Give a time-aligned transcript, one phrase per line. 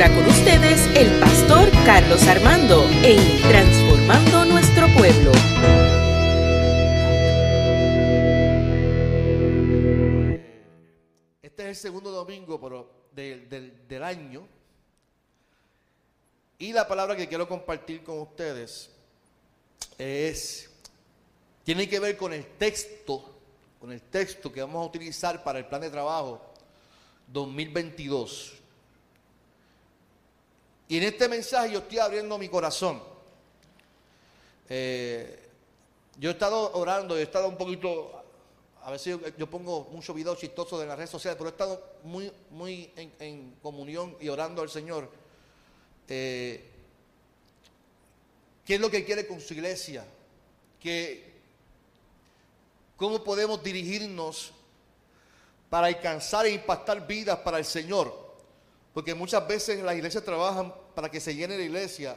[0.00, 5.32] ahora con ustedes el pastor Carlos Armando en Transformando Nuestro Pueblo.
[11.42, 14.46] Este es el segundo domingo del año.
[16.60, 18.90] Y la palabra que quiero compartir con ustedes
[19.98, 20.70] es,
[21.64, 23.36] tiene que ver con el texto,
[23.80, 26.40] con el texto que vamos a utilizar para el plan de trabajo
[27.26, 28.57] 2022.
[30.88, 33.02] Y en este mensaje yo estoy abriendo mi corazón.
[34.68, 35.48] Eh,
[36.18, 38.24] yo he estado orando, he estado un poquito,
[38.82, 41.82] a veces yo, yo pongo muchos videos chistosos en las redes sociales, pero he estado
[42.04, 45.10] muy, muy en, comunión y orando al Señor.
[46.08, 46.70] Eh,
[48.64, 50.04] ¿Qué es lo que quiere con su iglesia?
[50.80, 51.28] ¿Qué,
[52.96, 54.52] ¿Cómo podemos dirigirnos
[55.70, 58.28] para alcanzar e impactar vidas para el Señor?
[58.92, 62.16] Porque muchas veces las iglesias trabajan para que se llene la iglesia,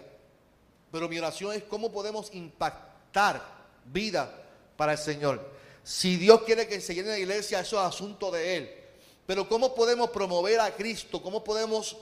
[0.92, 3.40] pero mi oración es cómo podemos impactar
[3.86, 4.44] vida
[4.76, 5.48] para el Señor.
[5.84, 8.76] Si Dios quiere que se llene la iglesia, eso es asunto de Él.
[9.28, 11.96] Pero cómo podemos promover a Cristo, cómo podemos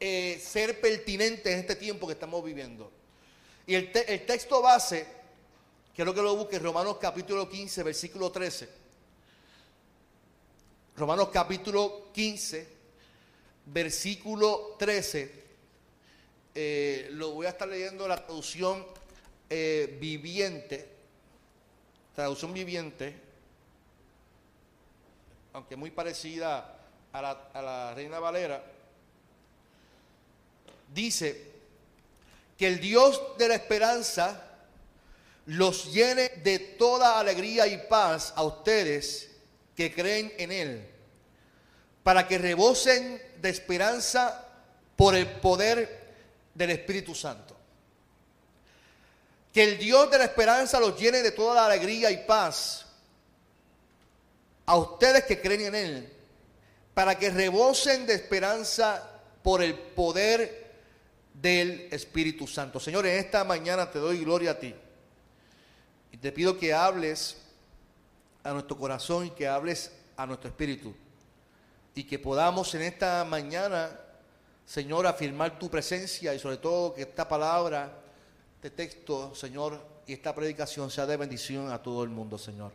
[0.00, 2.90] eh, ser pertinentes en este tiempo que estamos viviendo.
[3.66, 5.06] Y el, te- el texto base,
[5.94, 8.70] quiero que lo busques, Romanos capítulo 15, versículo 13.
[10.96, 12.68] Romanos capítulo 15,
[13.66, 15.41] versículo 13.
[16.54, 18.84] Eh, lo voy a estar leyendo la traducción
[19.48, 20.86] eh, viviente.
[22.14, 23.14] Traducción viviente.
[25.54, 26.78] Aunque muy parecida
[27.12, 28.62] a la, a la Reina Valera.
[30.92, 31.52] Dice
[32.58, 34.48] que el Dios de la esperanza
[35.46, 39.30] los llene de toda alegría y paz a ustedes
[39.74, 40.88] que creen en Él,
[42.02, 44.46] para que rebosen de esperanza
[44.96, 46.01] por el poder
[46.54, 47.56] del Espíritu Santo.
[49.52, 52.86] Que el Dios de la esperanza los llene de toda la alegría y paz
[54.64, 56.12] a ustedes que creen en Él,
[56.94, 59.10] para que rebosen de esperanza
[59.42, 60.72] por el poder
[61.34, 62.78] del Espíritu Santo.
[62.78, 64.74] Señor, en esta mañana te doy gloria a ti.
[66.12, 67.38] Y te pido que hables
[68.44, 70.94] a nuestro corazón y que hables a nuestro espíritu.
[71.94, 73.98] Y que podamos en esta mañana,
[74.72, 77.92] Señor, afirmar tu presencia y sobre todo que esta palabra,
[78.54, 82.72] este texto, Señor, y esta predicación sea de bendición a todo el mundo, Señor.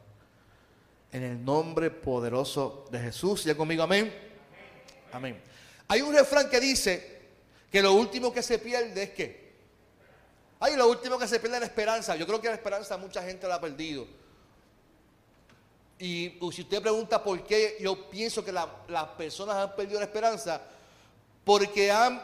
[1.11, 3.45] En el nombre poderoso de Jesús.
[3.45, 4.13] Ya conmigo, amén.
[5.11, 5.41] Amén.
[5.87, 7.19] Hay un refrán que dice
[7.71, 9.47] que lo último que se pierde es que
[10.59, 12.15] Ay, lo último que se pierde es la esperanza.
[12.15, 14.05] Yo creo que la esperanza mucha gente la ha perdido.
[15.97, 20.05] Y si usted pregunta por qué, yo pienso que la- las personas han perdido la
[20.05, 20.61] esperanza,
[21.47, 22.21] porque han,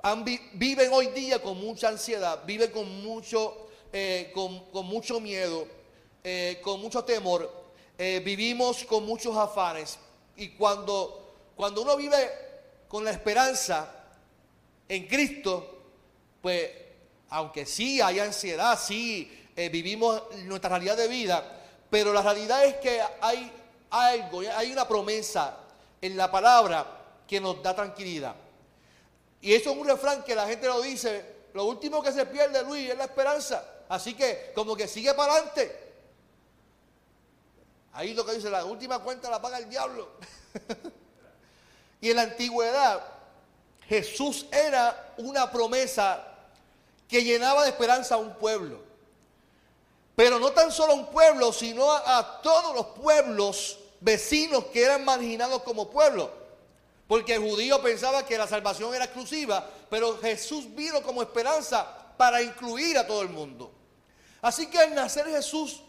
[0.00, 5.66] han vi- viven hoy día con mucha ansiedad, viven con mucho, eh, con, mucho miedo,
[6.22, 7.52] eh, con mucho temor,
[7.98, 9.98] eh, vivimos con muchos afanes.
[10.36, 12.30] Y cuando, cuando uno vive
[12.86, 13.92] con la esperanza
[14.88, 15.82] en Cristo,
[16.40, 16.70] pues
[17.30, 19.34] aunque sí hay ansiedad, sí
[19.72, 21.60] vivimos nuestra realidad de vida,
[21.90, 23.50] pero la realidad es que hay
[23.90, 25.58] algo, hay una promesa
[26.00, 26.97] en la palabra
[27.28, 28.34] que nos da tranquilidad.
[29.40, 32.64] Y eso es un refrán que la gente lo dice, lo último que se pierde,
[32.64, 33.64] Luis, es la esperanza.
[33.88, 35.88] Así que como que sigue para adelante.
[37.92, 40.08] Ahí lo que dice, la última cuenta la paga el diablo.
[42.00, 43.04] y en la antigüedad,
[43.86, 46.24] Jesús era una promesa
[47.08, 48.80] que llenaba de esperanza a un pueblo.
[50.16, 54.82] Pero no tan solo a un pueblo, sino a, a todos los pueblos vecinos que
[54.82, 56.37] eran marginados como pueblo.
[57.08, 62.42] Porque el judío pensaba que la salvación era exclusiva, pero Jesús vino como esperanza para
[62.42, 63.72] incluir a todo el mundo.
[64.42, 65.80] Así que al nacer Jesús,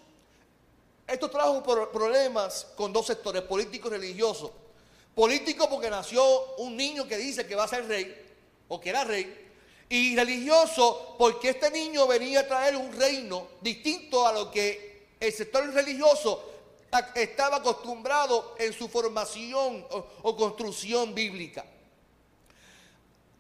[1.06, 1.62] esto trajo
[1.92, 4.52] problemas con dos sectores, políticos y religiosos.
[5.14, 8.16] Político porque nació un niño que dice que va a ser rey,
[8.70, 9.50] o que era rey,
[9.90, 15.34] y religioso porque este niño venía a traer un reino distinto a lo que el
[15.34, 16.59] sector religioso
[17.16, 19.86] estaba acostumbrado en su formación
[20.24, 21.66] o, construcción bíblica.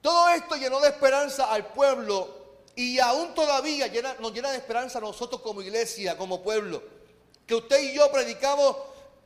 [0.02, 2.40] Todo esto llenó de esperanza al pueblo
[2.76, 6.82] y aún todavía nos llena de esperanza a nosotros como iglesia, como pueblo.
[7.46, 8.76] Que usted y yo predicamos,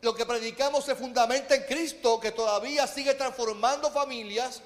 [0.02, 4.62] lo que predicamos se fundamenta en Cristo, que todavía sigue transformando familias,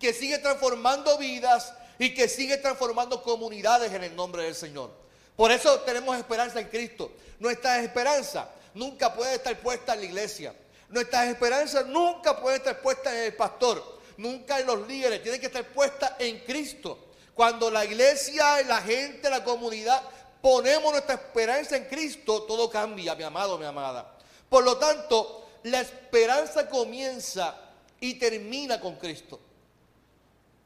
[0.00, 4.90] que sigue transformando vidas y que sigue transformando comunidades en el nombre del Señor.
[5.36, 7.12] Por eso tenemos esperanza en Cristo.
[7.38, 10.54] Nuestra esperanza nunca puede estar puesta en la iglesia.
[10.88, 13.94] Nuestras esperanzas nunca pueden estar puestas en el pastor.
[14.16, 17.06] nunca en los líderes, tiene que estar puesta en Cristo.
[17.34, 20.00] Cuando la iglesia, la gente, la comunidad
[20.40, 24.14] ponemos nuestra esperanza en Cristo, todo cambia, mi amado, mi amada.
[24.48, 27.56] Por lo tanto, la esperanza comienza
[27.98, 29.40] y termina con Cristo.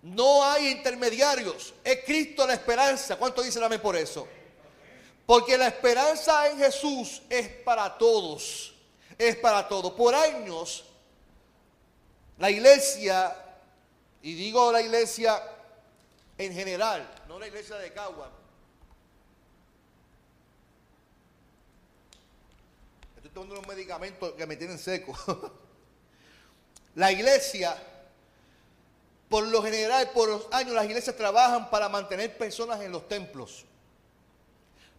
[0.02, 1.74] No hay intermediarios.
[1.82, 3.16] Es Cristo la esperanza.
[3.16, 4.26] ¿Cuánto dicen amén por eso?
[5.28, 8.74] Porque la esperanza en Jesús es para todos.
[9.18, 9.92] Es para todos.
[9.92, 10.86] Por años,
[12.38, 13.36] la iglesia,
[14.22, 15.42] y digo la iglesia
[16.38, 18.32] en general, no la iglesia de Cagua.
[23.16, 25.14] Estoy tomando unos medicamentos que me tienen seco.
[26.94, 27.76] la iglesia
[29.28, 33.66] por lo general, por los años, las iglesias trabajan para mantener personas en los templos.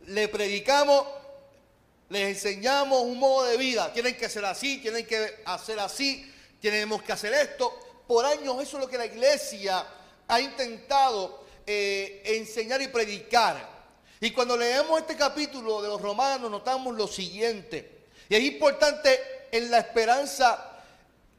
[0.09, 1.05] Le predicamos,
[2.09, 3.93] les enseñamos un modo de vida.
[3.93, 8.03] Tienen que ser así, tienen que hacer así, tenemos que hacer esto.
[8.07, 9.85] Por años eso es lo que la iglesia
[10.27, 13.69] ha intentado eh, enseñar y predicar.
[14.19, 18.07] Y cuando leemos este capítulo de los romanos notamos lo siguiente.
[18.27, 20.81] Y es importante en la esperanza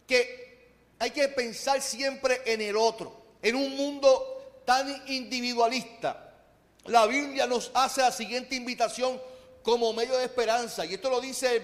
[0.06, 0.68] que
[1.00, 6.29] hay que pensar siempre en el otro, en un mundo tan individualista.
[6.86, 9.20] La Biblia nos hace la siguiente invitación
[9.62, 11.62] como medio de esperanza, y esto lo dice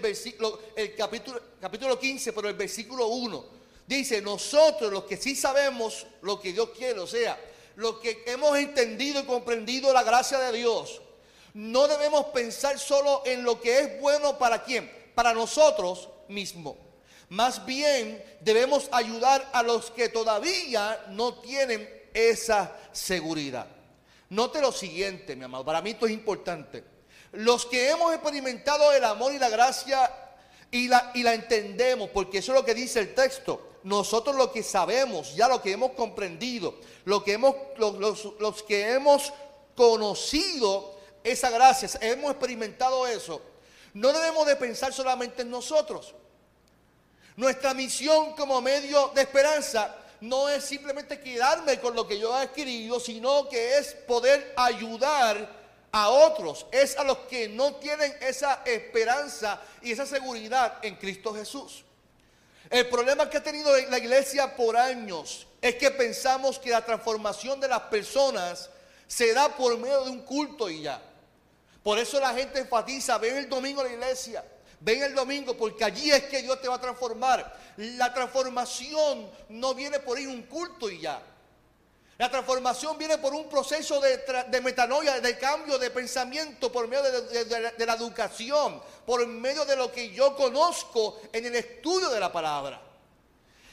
[0.77, 3.45] el, capítulo, capítulo 15, pero el versículo 1.
[3.87, 7.41] Dice, nosotros los que sí sabemos lo que Dios quiere, o sea,
[7.77, 11.01] los que hemos entendido y comprendido la gracia de Dios,
[11.55, 16.77] no debemos pensar solo en lo que es bueno para quién, para nosotros mismos.
[17.31, 23.76] Más bien debemos ayudar a los que todavía no tienen esa seguridad.
[24.31, 26.85] Note lo siguiente, mi amado, para mí esto es importante.
[27.33, 30.11] Los que hemos experimentado el amor y la gracia
[30.71, 33.79] y la, y la entendemos, porque eso es lo que dice el texto.
[33.85, 36.75] Nosotros lo que sabemos, ya lo que hemos comprendido,
[37.05, 39.33] lo que hemos, los, los que hemos
[39.77, 43.41] conocido esa gracia, hemos experimentado eso,
[43.95, 46.15] no debemos de pensar solamente en nosotros.
[47.37, 52.43] Nuestra misión como medio de esperanza no es simplemente quedarme con lo que yo he
[52.43, 55.49] adquirido, sino que es poder ayudar
[55.93, 61.35] a otros, es a los que no tienen esa esperanza y esa seguridad en Cristo
[61.35, 61.85] Jesús.
[62.69, 67.61] El problema que ha tenido la iglesia por años es que pensamos que la transformación
[67.61, 68.71] de las personas
[69.07, 71.01] se da por medio de un culto y ya.
[71.83, 74.45] Por eso la gente enfatiza, ven el domingo a la iglesia,
[74.81, 77.66] Ven el domingo porque allí es que Dios te va a transformar.
[77.77, 81.23] La transformación no viene por ir un culto y ya.
[82.19, 87.03] La transformación viene por un proceso de, de metanoia, de cambio de pensamiento, por medio
[87.03, 92.33] de, la educación, por medio de lo que yo conozco en el estudio de la
[92.33, 92.81] palabra.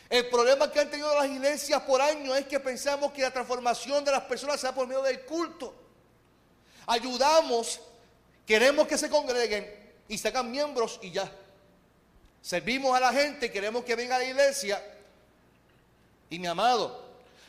[0.09, 4.03] El problema que han tenido las iglesias por años es que pensamos que la transformación
[4.03, 5.73] de las personas se da por medio del culto.
[6.85, 7.79] Ayudamos,
[8.45, 11.31] queremos que se congreguen, y sacan miembros y ya.
[12.43, 14.83] Servimos a la gente, queremos que venga a la iglesia.
[16.29, 17.01] Y mi amado,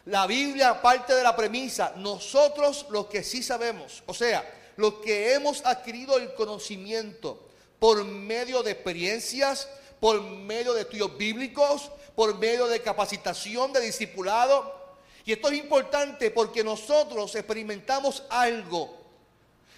[0.05, 5.35] la Biblia parte de la premisa, nosotros los que sí sabemos, o sea, los que
[5.35, 7.49] hemos adquirido el conocimiento
[7.81, 9.69] por medio de experiencias,
[9.99, 14.95] por medio de estudios bíblicos, por medio de capacitación, de discipulado.
[15.25, 18.97] Y esto es importante porque nosotros experimentamos algo.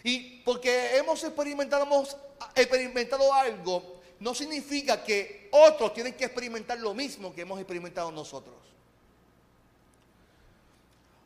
[0.05, 2.07] Y porque hemos experimentado
[2.55, 8.57] experimentado algo, no significa que otros tienen que experimentar lo mismo que hemos experimentado nosotros.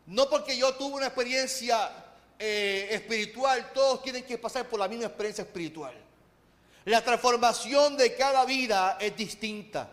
[0.06, 1.90] No porque yo tuve una experiencia
[2.38, 5.94] eh, espiritual, todos tienen que pasar por la misma experiencia espiritual.
[6.86, 9.88] La transformación de cada vida es distinta.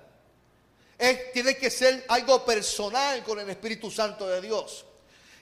[1.33, 4.85] tiene que ser algo personal con el Espíritu Santo de Dios.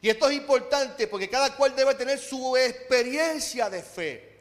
[0.01, 4.34] Y esto es importante porque cada cual debe tener su experiencia de fe.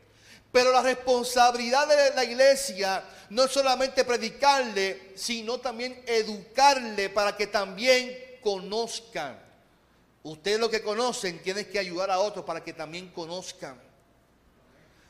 [0.55, 7.49] Pero la responsabilidad de la iglesia no es solamente predicarle, sino también educarle para que
[7.49, 9.37] también conozcan.
[10.23, 13.83] Ustedes lo que conocen tienen que ayudar a otros para que también conozcan.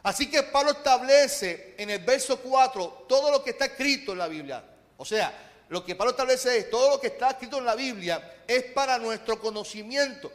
[0.03, 4.29] Así que Pablo establece en el verso 4 todo lo que está escrito en la
[4.29, 4.65] Biblia.
[4.97, 5.31] O sea,
[5.69, 8.97] lo que Pablo establece es todo lo que está escrito en la Biblia es para
[8.97, 10.33] nuestro conocimiento.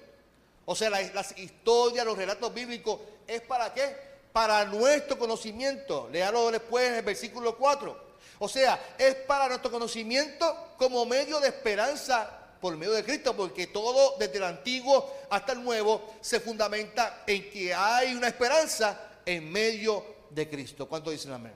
[0.66, 4.09] O sea, las, las historias, los relatos bíblicos, ¿es para qué?
[4.32, 6.10] Para nuestro conocimiento.
[6.12, 8.10] Léalo después en el versículo 4.
[8.40, 13.68] O sea, es para nuestro conocimiento como medio de esperanza por medio de Cristo, porque
[13.68, 19.52] todo desde el antiguo hasta el nuevo se fundamenta en que hay una esperanza en
[19.52, 20.88] medio de Cristo.
[20.88, 21.54] ¿Cuánto dicen amén?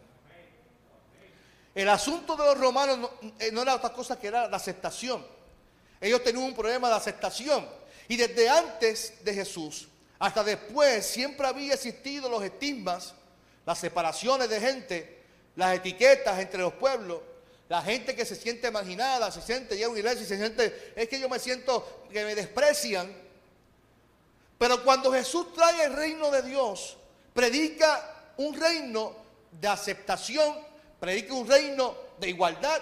[1.76, 5.26] El asunto de los romanos no, eh, no era otra cosa que era la aceptación.
[6.00, 7.68] Ellos tenían un problema de aceptación.
[8.08, 9.88] Y desde antes de Jesús
[10.24, 13.14] hasta después siempre había existido los estigmas,
[13.66, 15.22] las separaciones de gente,
[15.58, 17.20] las etiquetas entre los pueblos.
[17.68, 20.94] La gente que se siente marginada, se siente, llega a una iglesia y se siente,
[20.96, 23.14] es que yo me siento que me desprecian.
[24.58, 26.96] Pero cuando Jesús trae el reino de Dios,
[27.34, 29.14] predica un reino
[29.52, 30.56] de aceptación,
[31.02, 32.82] predica un reino de igualdad,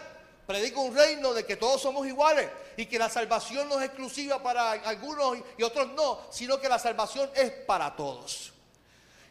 [0.51, 4.43] predica un reino de que todos somos iguales y que la salvación no es exclusiva
[4.43, 8.51] para algunos y otros no, sino que la salvación es para todos.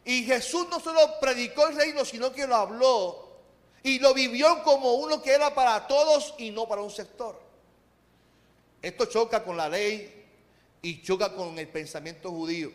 [0.03, 3.29] Y Jesús no solo predicó el reino, sino que lo habló
[3.83, 7.39] y lo vivió como uno que era para todos y no para un sector.
[8.81, 10.25] Esto choca con la ley
[10.81, 12.73] y choca con el pensamiento judío.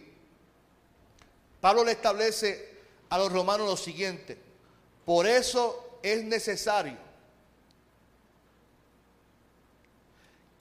[1.60, 2.76] Pablo le establece
[3.10, 4.38] a los romanos lo siguiente,
[5.04, 7.05] por eso es necesario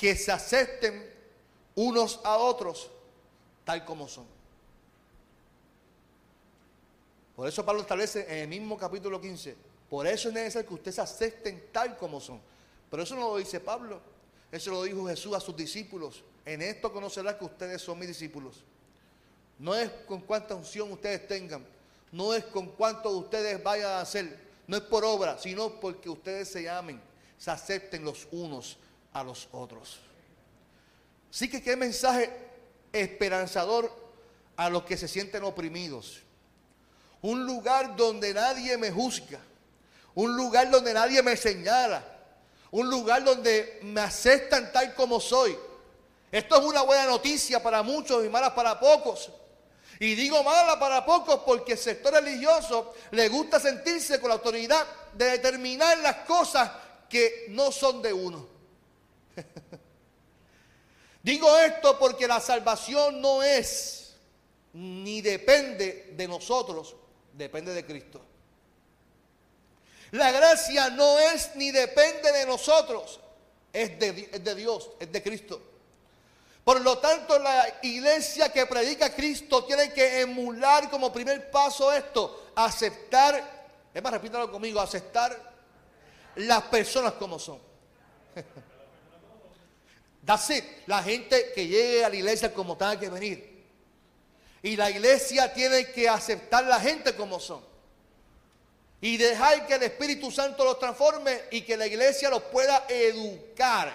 [0.05, 1.11] que se acepten
[1.77, 2.91] unos a otros
[3.65, 4.27] tal como son.
[7.35, 9.57] Por eso Pablo establece en el mismo capítulo 15,
[9.89, 12.39] por eso es necesario que ustedes acepten tal como son.
[12.91, 13.99] Pero eso no lo dice Pablo,
[14.53, 16.23] eso lo dijo Jesús a sus discípulos.
[16.45, 18.57] En esto conocerás que ustedes son mis discípulos.
[19.59, 21.65] No es con cuánta unción ustedes tengan,
[22.13, 26.51] no es con cuánto ustedes vayan a hacer, no es por obra, sino porque ustedes
[26.51, 27.01] se amen,
[27.39, 28.77] se acepten los unos
[29.15, 29.99] a los otros.
[31.31, 32.31] Sí que qué mensaje
[32.93, 33.91] esperanzador
[34.57, 36.21] a los que se sienten oprimidos.
[37.23, 39.41] Un lugar donde nadie me juzga.
[40.15, 42.05] Un lugar donde nadie me señala.
[42.71, 45.57] Un lugar donde me aceptan tal como soy.
[46.31, 49.31] Esto es una buena noticia para muchos y mala para pocos.
[50.01, 54.85] Y digo mala para pocos porque el sector religioso le gusta sentirse con la autoridad
[55.13, 56.71] de determinar las cosas
[57.09, 58.54] que no son de uno.
[61.23, 64.15] Digo esto porque la salvación no es
[64.75, 66.95] ni depende de nosotros,
[67.33, 68.21] depende de Cristo.
[70.11, 73.21] La gracia no es ni depende de nosotros,
[73.73, 75.61] es de, Dios, es de Cristo.
[76.63, 82.49] Por lo tanto, la iglesia que predica Cristo tiene que emular como primer paso esto,
[82.55, 85.53] aceptar, es más, repítalo conmigo, aceptar
[86.37, 87.59] las personas como son.
[90.25, 90.65] That's it.
[90.87, 93.55] La gente que llegue a la iglesia como tenga que venir.
[94.63, 97.63] Y la iglesia tiene que aceptar la gente como son.
[99.01, 103.95] Y dejar que el Espíritu Santo los transforme y que la iglesia los pueda educar.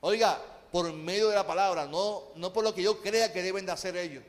[0.00, 3.66] Oiga, por medio de la palabra, no, no por lo que yo crea que deben
[3.66, 4.22] de hacer ellos.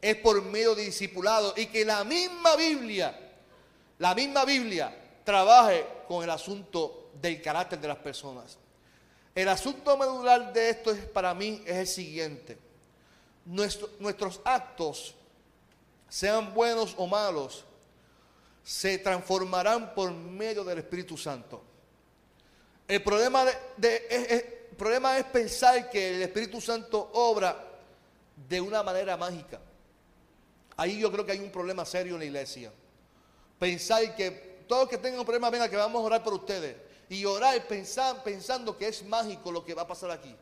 [0.00, 1.54] Es por medio de discipulado.
[1.56, 3.18] Y que la misma Biblia,
[3.98, 8.56] la misma Biblia, trabaje con el asunto del carácter de las personas.
[9.38, 12.58] El asunto medular de esto es, para mí es el siguiente.
[13.44, 15.14] nuestros actos,
[16.08, 17.64] sean buenos o malos,
[18.64, 21.62] se transformarán por medio del Espíritu Santo.
[22.88, 27.64] El problema, es pensar que el Espíritu Santo obra
[28.48, 29.60] de una manera mágica.
[30.76, 32.72] Ahí yo creo que hay un problema serio en la iglesia.
[33.56, 37.24] Pensar que todos que tengan un problema, venga, que vamos a orar por ustedes y
[37.24, 40.34] orar pensando, que es mágico lo que va a pasar aquí.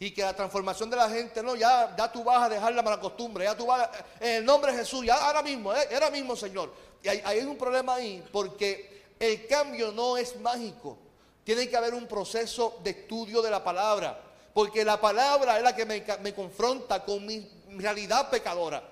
[0.00, 2.82] Y que la transformación de la gente, no, ya, ya tú vas a dejar la
[2.82, 3.88] mala costumbre, ya tú vas,
[4.20, 6.72] en el nombre de Jesús, ya ahora mismo, eh, ahora mismo, Señor.
[7.02, 10.98] Y hay, hay un problema ahí, porque el cambio no es mágico.
[11.42, 14.20] Tiene que haber un proceso de estudio de la palabra,
[14.52, 18.82] porque la palabra es la que me, me confronta con mi, realidad pecadora.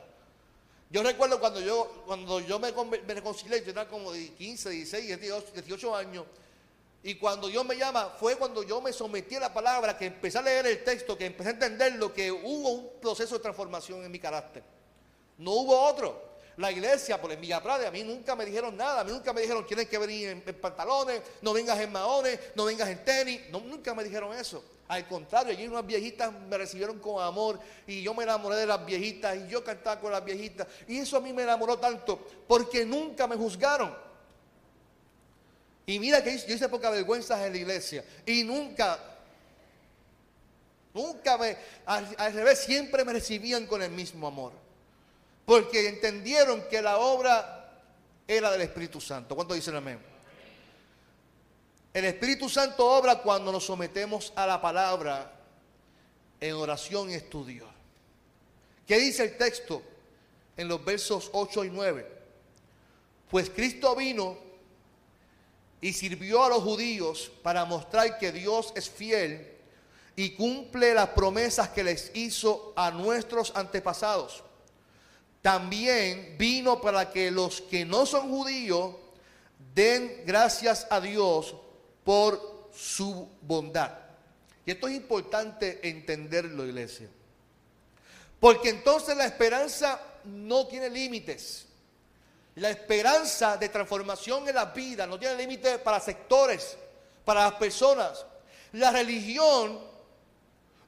[0.90, 5.20] Yo recuerdo cuando yo, cuando yo me, me reconcilié, yo era como de 15, 16,
[5.54, 6.24] 18 años.
[7.06, 10.38] Y cuando Dios me llama, fue cuando yo me sometí a la palabra, que empecé
[10.38, 14.04] a leer el texto, que empecé a entender lo que hubo un proceso de transformación
[14.04, 14.64] en mi carácter.
[15.38, 16.20] No hubo otro.
[16.56, 19.02] La iglesia, por en Villa a mí nunca me dijeron nada.
[19.02, 22.64] A mí nunca me dijeron, tienes que venir en, pantalones, no vengas en maones, no
[22.64, 23.40] vengas en tenis.
[23.52, 24.64] No, nunca me dijeron eso.
[24.88, 28.84] Al contrario, allí unas viejitas me recibieron con amor y yo me enamoré de las
[28.84, 30.66] viejitas y yo cantaba con las viejitas.
[30.88, 34.05] Y eso a mí me enamoró tanto porque nunca me juzgaron.
[35.86, 38.04] Y mira que yo hice poca vergüenza en la iglesia.
[38.26, 38.98] Y nunca,
[40.92, 44.52] nunca me, al, revés, siempre me recibían con el mismo amor.
[45.44, 47.80] Porque entendieron que la obra
[48.26, 49.36] era del Espíritu Santo.
[49.36, 50.00] ¿Cuánto dicen amén?
[51.94, 55.32] El Espíritu Santo obra cuando nos sometemos a la palabra
[56.40, 57.64] en oración y estudio.
[58.88, 59.82] ¿Qué dice el texto
[60.56, 62.06] en los versos 8 y 9?
[63.30, 64.45] Pues Cristo vino
[65.80, 69.56] y sirvió a los judíos para mostrar que Dios es fiel
[70.16, 74.42] y cumple las promesas que les hizo a nuestros antepasados.
[75.42, 78.96] También vino para que los que no son judíos
[79.74, 81.54] den gracias a Dios
[82.02, 83.92] por su bondad.
[84.64, 87.08] Y esto es importante entenderlo, iglesia.
[88.40, 91.65] Porque entonces la esperanza no tiene límites.
[92.56, 96.76] La esperanza de transformación en la vida no tiene límites para sectores,
[97.24, 98.24] para las personas.
[98.72, 99.78] La religión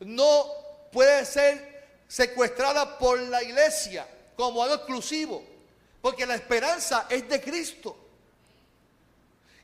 [0.00, 0.46] no
[0.90, 5.44] puede ser secuestrada por la iglesia como algo exclusivo,
[6.00, 7.96] porque la esperanza es de Cristo.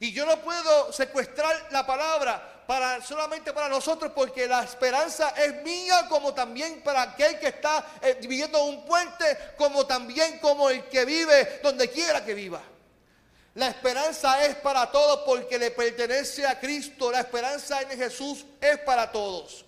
[0.01, 5.63] Y yo no puedo secuestrar la palabra para solamente para nosotros porque la esperanza es
[5.63, 9.25] mía como también para aquel que está eh, viviendo un puente,
[9.57, 12.63] como también como el que vive donde quiera que viva.
[13.55, 17.13] La esperanza es para todos porque le pertenece a Cristo.
[17.13, 19.65] La esperanza en Jesús es para todos.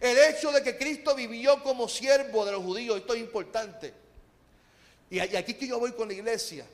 [0.00, 3.92] El hecho de que Cristo vivió como siervo de los judíos, esto es importante.
[5.10, 6.66] Y aquí que yo voy con la iglesia.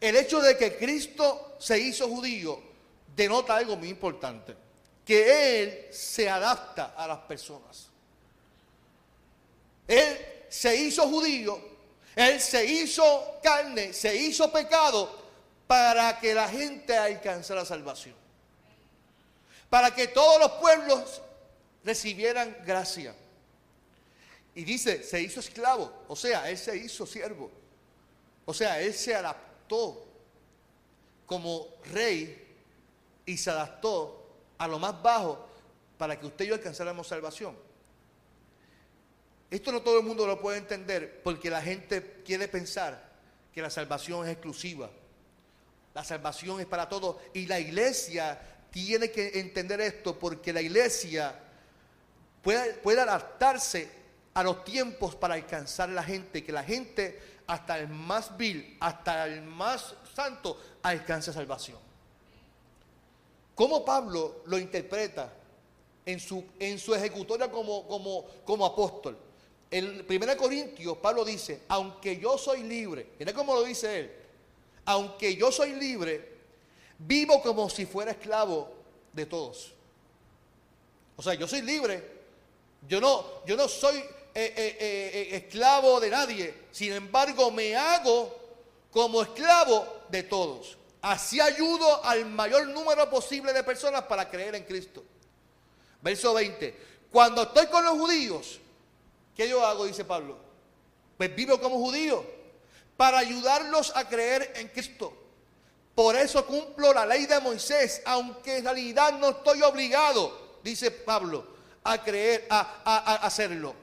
[0.00, 2.67] El hecho de que Cristo se hizo judío
[3.18, 4.54] denota algo muy importante.
[5.04, 7.88] Que Él se adapta a las personas.
[9.88, 11.60] Él se hizo judío,
[12.14, 15.26] Él se hizo carne, se hizo pecado
[15.66, 18.14] para que la gente alcanzara salvación.
[19.68, 21.20] Para que todos los pueblos
[21.84, 23.14] recibieran gracia.
[24.54, 27.50] Y dice, se hizo esclavo, o sea, él se hizo siervo.
[28.44, 30.06] O sea, él se adaptó
[31.26, 32.47] como rey
[33.28, 35.46] y se adaptó a lo más bajo
[35.98, 37.54] para que usted y yo alcanzáramos salvación.
[39.50, 43.06] Esto no todo el mundo lo puede entender porque la gente quiere pensar
[43.52, 44.88] que la salvación es exclusiva.
[45.92, 47.16] La salvación es para todos.
[47.34, 51.38] Y la iglesia tiene que entender esto porque la iglesia
[52.42, 53.90] puede, adaptarse
[54.32, 58.78] a los tiempos para alcanzar a la gente, que la gente, hasta el más vil,
[58.80, 61.87] hasta el más santo, alcance salvación.
[63.58, 65.32] ¿Cómo Pablo lo interpreta
[66.06, 69.18] en su, en su ejecutoria como, como, como apóstol?
[69.68, 74.12] En 1 Corintios, Pablo dice, aunque yo soy libre, mira cómo lo dice él,
[74.84, 76.36] aunque yo soy libre,
[76.98, 78.70] vivo como si fuera esclavo
[79.12, 79.72] de todos.
[81.16, 82.00] O sea, yo soy libre,
[82.86, 84.04] yo no, yo no soy eh,
[84.36, 86.54] eh, eh, esclavo de nadie.
[86.70, 88.38] Sin embargo, me hago
[88.92, 90.77] como esclavo de todos.
[91.00, 95.04] Así ayudo al mayor número posible de personas para creer en Cristo.
[96.02, 96.88] Verso 20.
[97.10, 98.60] Cuando estoy con los judíos,
[99.34, 99.86] ¿qué yo hago?
[99.86, 100.36] Dice Pablo.
[101.16, 102.24] Pues vivo como judío
[102.96, 105.12] para ayudarlos a creer en Cristo.
[105.94, 111.44] Por eso cumplo la ley de Moisés, aunque en realidad no estoy obligado, dice Pablo
[111.84, 113.74] a creer, a, hacerlo.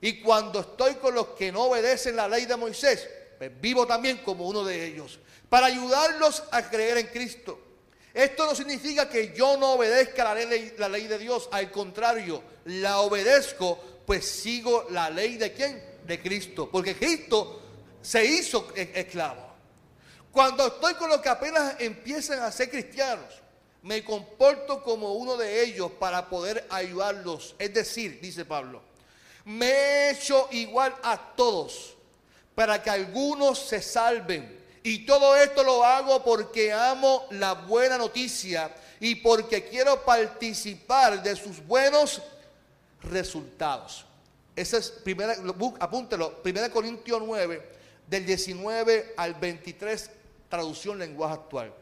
[0.00, 4.18] Y cuando estoy con los que no obedecen la ley de Moisés, pues vivo también
[4.18, 5.18] como uno de ellos,
[5.48, 7.58] para ayudarlos a creer en Cristo.
[8.12, 12.42] Esto no significa que yo no obedezca la ley, la ley de Dios, al contrario,
[12.64, 15.82] la obedezco, pues sigo la ley de quién?
[16.06, 17.62] De Cristo, porque Cristo
[18.00, 19.46] se hizo esclavo.
[20.32, 23.26] Cuando estoy con los que apenas empiezan a ser cristianos,
[23.82, 27.54] me comporto como uno de ellos para poder ayudarlos.
[27.58, 28.82] Es decir, dice Pablo,
[29.44, 31.95] me he hecho igual a todos
[32.56, 34.56] para que algunos se salven.
[34.82, 41.36] Y todo esto lo hago porque amo la buena noticia y porque quiero participar de
[41.36, 42.22] sus buenos
[43.02, 44.06] resultados.
[44.54, 45.36] Ese es primera,
[45.78, 47.70] apúntelo, 1 Corintios 9,
[48.06, 50.10] del 19 al 23,
[50.48, 51.74] traducción lenguaje actual.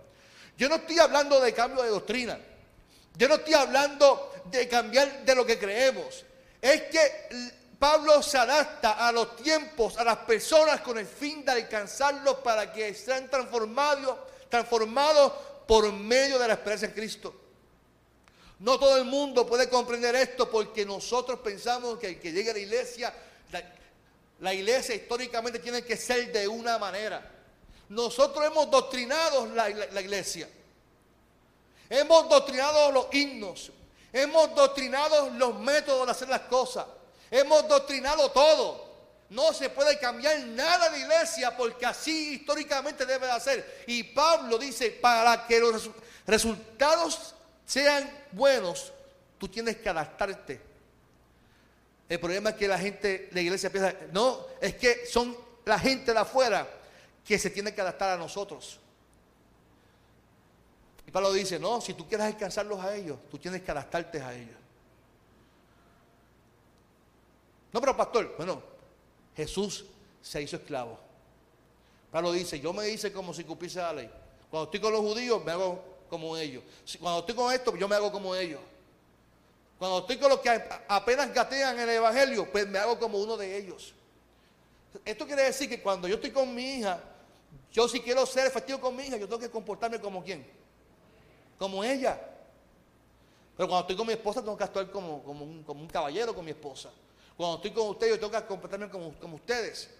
[0.58, 2.38] Yo no estoy hablando de cambio de doctrina.
[3.16, 6.24] Yo no estoy hablando de cambiar de lo que creemos.
[6.60, 7.28] Es que
[7.84, 12.72] Pablo se adapta a los tiempos, a las personas con el fin de alcanzarlos para
[12.72, 15.32] que sean transformados, transformados
[15.66, 17.34] por medio de la esperanza en Cristo.
[18.60, 22.54] No todo el mundo puede comprender esto porque nosotros pensamos que el que llegue a
[22.54, 23.14] la iglesia,
[24.40, 27.30] la iglesia históricamente tiene que ser de una manera.
[27.90, 29.68] Nosotros hemos doctrinado la,
[30.00, 30.48] iglesia.
[31.90, 33.70] Hemos doctrinado los himnos.
[34.10, 36.86] Hemos doctrinado los métodos de hacer las cosas.
[37.30, 38.84] Hemos doctrinado todo.
[39.30, 43.84] No se puede cambiar nada de iglesia porque así históricamente debe de ser.
[43.86, 45.90] Y Pablo dice, para que los
[46.26, 47.34] resultados
[47.66, 48.92] sean buenos,
[49.38, 50.60] tú tienes que adaptarte.
[52.08, 56.12] El problema es que la gente, la iglesia piensa, no, es que son la gente
[56.12, 56.68] de afuera
[57.24, 58.78] que se tiene que adaptar a nosotros.
[61.06, 64.34] Y Pablo dice, no, si tú quieres alcanzarlos a ellos, tú tienes que adaptarte a
[64.34, 64.56] ellos.
[67.74, 68.62] No, pero pastor, bueno,
[69.36, 69.84] Jesús
[70.22, 70.96] se hizo esclavo.
[72.12, 74.10] Pablo dice, yo me hice como si cumpliese la ley.
[74.48, 76.62] Cuando estoy con los judíos, me hago como ellos.
[77.00, 78.60] Cuando estoy con esto, yo me hago como ellos.
[79.76, 80.50] Cuando estoy con los que
[80.86, 83.92] apenas gatean el Evangelio, pues me hago como uno de ellos.
[85.04, 87.00] Esto quiere decir que cuando yo estoy con mi hija,
[87.72, 90.46] yo si quiero ser efectivo con mi hija, yo tengo que comportarme como quién.
[91.58, 92.20] Como ella.
[93.56, 96.90] Pero cuando estoy con mi esposa, tengo que actuar como, un, caballero con mi esposa.
[97.36, 99.90] Cuando estoy con ustedes, yo tengo que comportarme como, ustedes.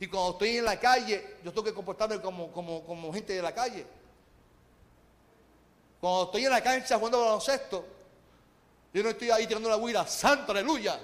[0.00, 3.86] Y cuando estoy en la calle, yo tengo que comportarme como, gente de la calle.
[6.00, 7.84] Cuando estoy en la cancha jugando baloncesto,
[8.92, 10.98] yo no estoy ahí tirando la huida, santo, aleluya.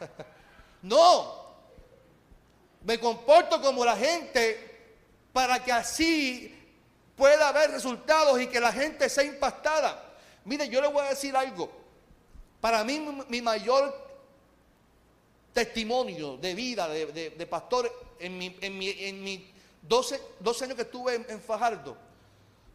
[0.82, 1.46] no,
[2.82, 4.68] me comporto como la gente
[5.32, 6.54] para que así
[7.16, 10.07] pueda haber resultados y que la gente sea impactada.
[10.48, 11.70] Mire, yo le voy a decir algo.
[12.60, 13.94] Para mí mi mayor
[15.52, 20.20] testimonio de vida de, pastor en mi, en mi, en mi 12,
[20.62, 21.96] años que estuve en, Fajardo,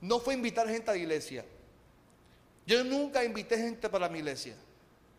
[0.02, 1.44] no fue invitar gente a la iglesia.
[2.66, 4.56] Yo nunca invité gente para mi iglesia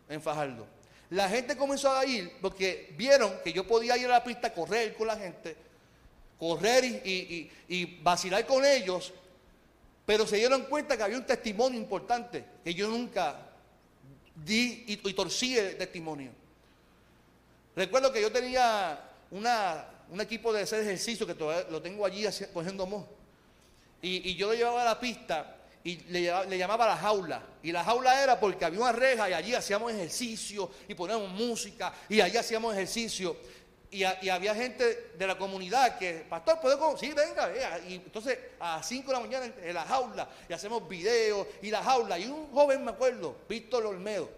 [0.07, 0.65] en Fajardo.
[1.09, 4.95] La gente comenzó a ir porque vieron que yo podía ir a la pista, correr
[4.95, 5.57] con la gente,
[6.39, 9.13] correr y, vacilar con ellos,
[10.05, 13.39] pero se dieron cuenta que había un testimonio importante que yo nunca
[14.35, 16.31] di y, torcí el testimonio.
[17.75, 18.99] Recuerdo que yo tenía
[19.31, 23.07] un equipo de hacer ejercicio que todavía lo tengo allí cogiendo mo.
[24.01, 26.21] Y, yo lo llevaba a la pista y le,
[26.57, 27.41] llamaba la jaula.
[27.63, 31.93] Y la jaula era porque había una reja y allí hacíamos ejercicio y poníamos música
[32.07, 33.35] y allí hacíamos ejercicio.
[33.95, 37.49] Y, había gente de la comunidad que, pastor, ¿puede Sí, venga,
[37.87, 41.71] Y entonces a las 5 de la mañana en la jaula y hacemos videos y
[41.71, 42.19] la jaula.
[42.19, 44.29] Y un joven, me acuerdo, Víctor Olmedo,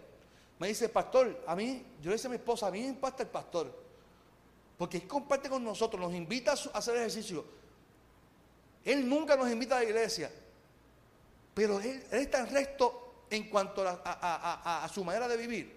[0.59, 3.23] me dice, pastor, a mí, yo le dije a mi esposa, a mí me impacta
[3.23, 3.73] el pastor.
[4.77, 7.43] Porque Él comparte con nosotros, nos invita a hacer ejercicio.
[8.85, 10.31] Él nunca nos invita a la iglesia.
[11.55, 15.75] Pero Él, es tan recto en cuanto a, su manera de vivir.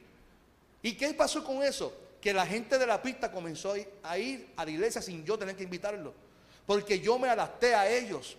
[0.82, 2.09] ¿Y qué pasó con eso?
[2.20, 5.56] Que la gente de la pista comenzó a ir a la iglesia sin yo tener
[5.56, 6.12] que invitarlo.
[6.66, 8.37] Porque yo me adapté a ellos.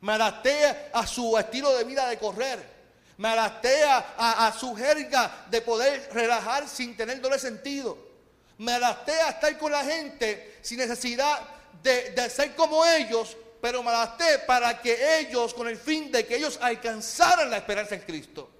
[0.00, 2.76] Me adapté a su estilo de vida de correr.
[3.18, 7.96] Me adapté a, su jerga de poder relajar sin tener doble sentido.
[8.58, 11.40] Me adapté a estar con la gente sin necesidad
[11.82, 16.36] de, ser como ellos, pero me adapté para que ellos, con el fin de que
[16.36, 18.50] ellos alcanzaran la esperanza en Cristo.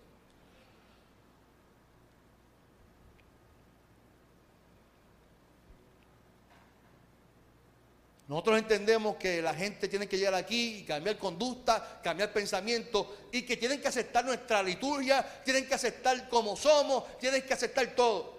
[8.29, 13.43] Nosotros entendemos que la gente tiene que llegar aquí y cambiar conducta, cambiar pensamiento y
[13.43, 18.37] que tienen que aceptar nuestra liturgia, tienen que aceptar como somos, tienen que aceptar todo.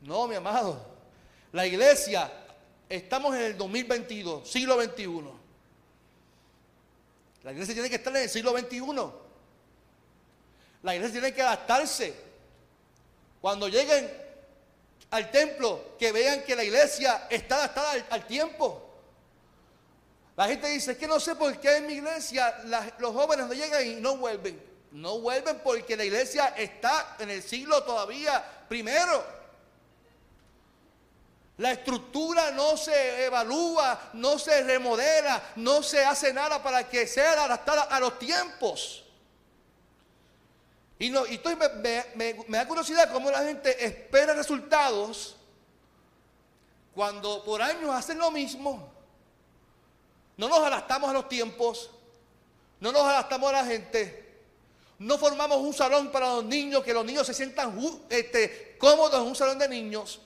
[0.00, 0.82] No, mi amado.
[1.52, 2.32] La iglesia,
[2.88, 5.40] estamos en el 2022, siglo XXI.
[7.42, 8.80] La iglesia tiene que estar en el siglo XXI.
[10.82, 12.14] La iglesia tiene que adaptarse.
[13.42, 14.10] Cuando lleguen
[15.10, 18.88] al templo, que vean que la iglesia está adaptada al, tiempo.
[20.36, 22.56] La gente dice, es que no sé por qué en mi iglesia
[22.98, 24.70] los jóvenes no llegan y no vuelven.
[24.92, 29.40] No vuelven porque la iglesia está en el siglo todavía primero.
[31.58, 37.32] La estructura no se evalúa, no se remodela, no se hace nada para que sea
[37.44, 38.99] adaptada a los tiempos.
[41.00, 41.40] Y, no, y
[42.14, 45.34] me, da curiosidad cómo la gente espera resultados
[46.94, 48.92] cuando por años hacen lo mismo.
[50.36, 51.88] No nos adaptamos a los tiempos,
[52.80, 54.42] no nos adaptamos a la gente,
[54.98, 57.78] no formamos un salón para los niños, que los niños se sientan
[58.10, 60.20] este, cómodos en un salón de niños.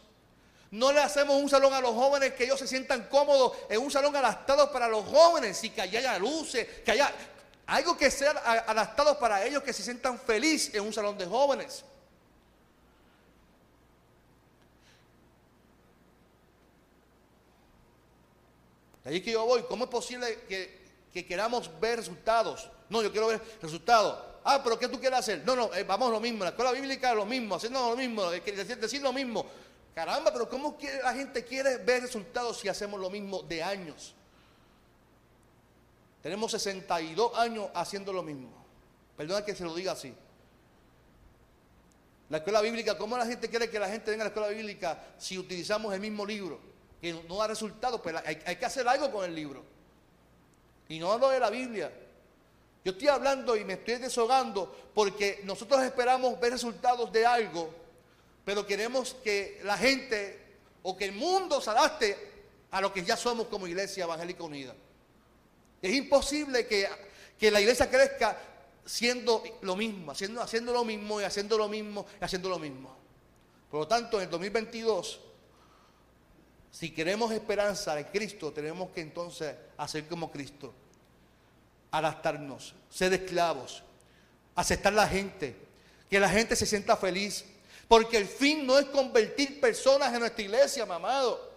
[0.73, 3.93] No le hacemos un salón a los jóvenes que ellos se sientan cómodos en un
[3.93, 7.13] salón adaptado para los jóvenes y que haya luces, que haya
[7.67, 8.31] algo que sea
[8.67, 11.85] adaptado para ellos que se sientan felices en un salón de jóvenes.
[19.05, 22.71] Ahí que yo voy, ¿cómo es posible que, queramos ver resultados?
[22.89, 24.19] No, yo quiero ver resultados.
[24.43, 25.43] Ah, pero ¿qué tú quieres hacer?
[25.45, 26.45] No, no, eh, vamos lo mismo.
[26.45, 29.47] La escuela bíblica es lo mismo, haciendo lo mismo, decir, decir lo mismo.
[29.95, 34.15] Caramba, pero ¿cómo quiere, la gente quiere ver resultados si hacemos lo mismo de años?
[36.25, 38.49] Tenemos 62 años haciendo lo mismo.
[39.15, 40.15] Perdona que se lo diga así.
[42.31, 45.05] La escuela bíblica, ¿cómo la gente quiere que la gente venga a la escuela bíblica
[45.19, 46.59] si utilizamos el mismo libro?
[47.03, 49.63] Que no da resultados, pero hay, hay que hacer algo con el libro.
[50.89, 51.93] Y no hablo de la Biblia.
[52.83, 57.69] Yo estoy hablando y me estoy deshogando porque nosotros esperamos ver resultados de algo,
[58.47, 60.41] pero queremos que la gente
[60.83, 62.17] o que el mundo se adapte
[62.71, 64.75] a lo que ya somos como Iglesia Evangélica Unida.
[65.85, 66.89] Es imposible que,
[67.39, 68.39] que la iglesia crezca
[68.87, 72.97] siendo lo mismo, haciendo, haciendo lo mismo y haciendo lo mismo y haciendo lo mismo.
[73.71, 75.21] Por lo tanto, en el 2022,
[76.71, 80.73] si queremos esperanza en Cristo, tenemos que entonces hacer como Cristo,
[81.91, 83.83] adaptarnos, ser esclavos,
[84.55, 85.55] aceptar la gente,
[86.09, 87.45] que la gente se sienta feliz,
[87.89, 91.53] porque el fin no es convertir personas en nuestra iglesia, mamado.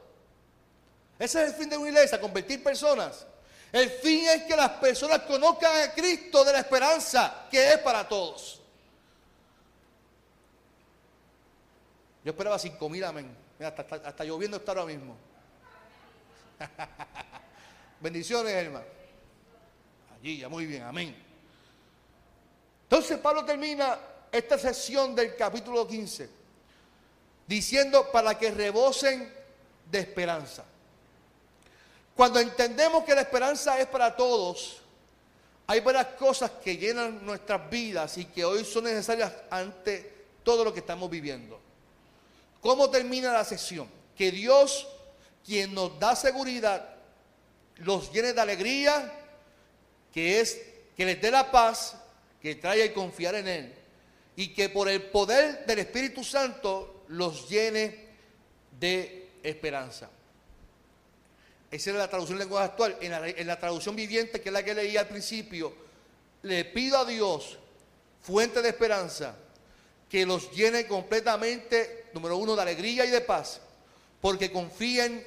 [1.18, 3.26] Ese es el fin de una iglesia, convertir personas.
[3.72, 8.08] El fin es que las personas conozcan a Cristo de la esperanza que es para
[8.08, 8.62] todos.
[12.24, 13.36] Yo esperaba cinco mil amén.
[13.60, 15.16] Mira, hasta, lloviendo está ahora mismo.
[18.00, 18.86] Bendiciones, hermano.
[20.16, 21.16] Allí, ya muy bien, amén.
[22.84, 24.00] Entonces Pablo termina
[24.32, 26.30] esta sesión del capítulo 15
[27.48, 29.34] diciendo para que rebosen
[29.90, 30.64] de esperanza.
[32.18, 34.82] Cuando entendemos que la esperanza es para todos,
[35.68, 40.74] hay varias cosas que llenan nuestras vidas y que hoy son necesarias ante todo lo
[40.74, 41.60] que estamos viviendo.
[42.60, 43.88] ¿Cómo termina la sesión?
[44.18, 44.88] Que Dios,
[45.46, 46.90] quien nos da seguridad,
[47.76, 49.14] los llene de alegría,
[50.12, 50.60] que es
[50.96, 51.98] que les dé la paz,
[52.42, 53.76] que traiga y confiar en Él,
[54.36, 58.08] y que por el poder del Espíritu Santo los llene
[58.72, 60.10] de esperanza.
[61.70, 62.98] Esa era la traducción lenguaje actual.
[63.02, 65.74] En la, traducción viviente, que es la que leí al principio,
[66.44, 67.58] le pido a Dios,
[68.22, 69.36] fuente de esperanza,
[70.10, 73.60] que los llene completamente, número uno, de alegría y de paz,
[74.22, 75.24] porque confían,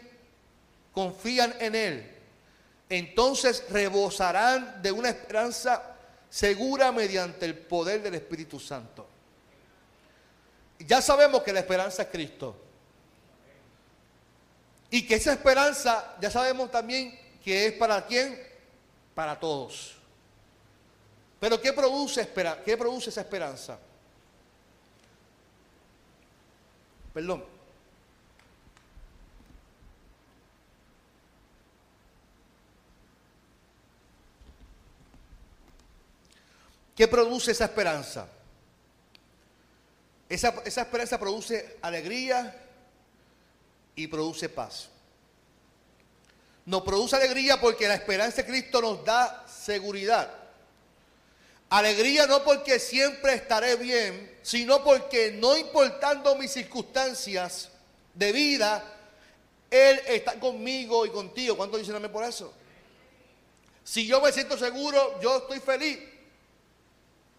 [0.93, 2.17] confían en Él.
[2.89, 5.97] Entonces rebosarán de una esperanza
[6.31, 9.07] segura mediante el poder del Espíritu Santo.
[10.79, 12.70] Ya sabemos que la esperanza es Cristo.
[14.91, 18.41] Y que esa esperanza, ya sabemos también que es para quién,
[19.15, 19.97] para todos.
[21.39, 22.29] Pero ¿qué produce,
[22.65, 23.79] qué produce esa esperanza?
[27.15, 27.45] Perdón.
[36.95, 38.29] ¿Qué produce esa esperanza?
[40.29, 42.70] Esa, esa esperanza produce alegría,
[44.03, 44.89] y produce paz.
[46.65, 50.31] Nos produce alegría porque la esperanza de Cristo nos da seguridad.
[51.69, 57.69] Alegría no porque siempre estaré bien, sino porque no importando mis circunstancias
[58.15, 58.83] de vida,
[59.71, 61.57] Él está conmigo y contigo.
[61.57, 62.53] ¿Cuánto dicen amén por eso?
[63.85, 65.99] Si yo me siento seguro, yo estoy feliz.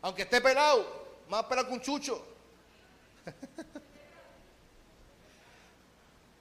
[0.04, 0.86] Aunque esté pelado,
[1.28, 2.24] más pelado que un chucho.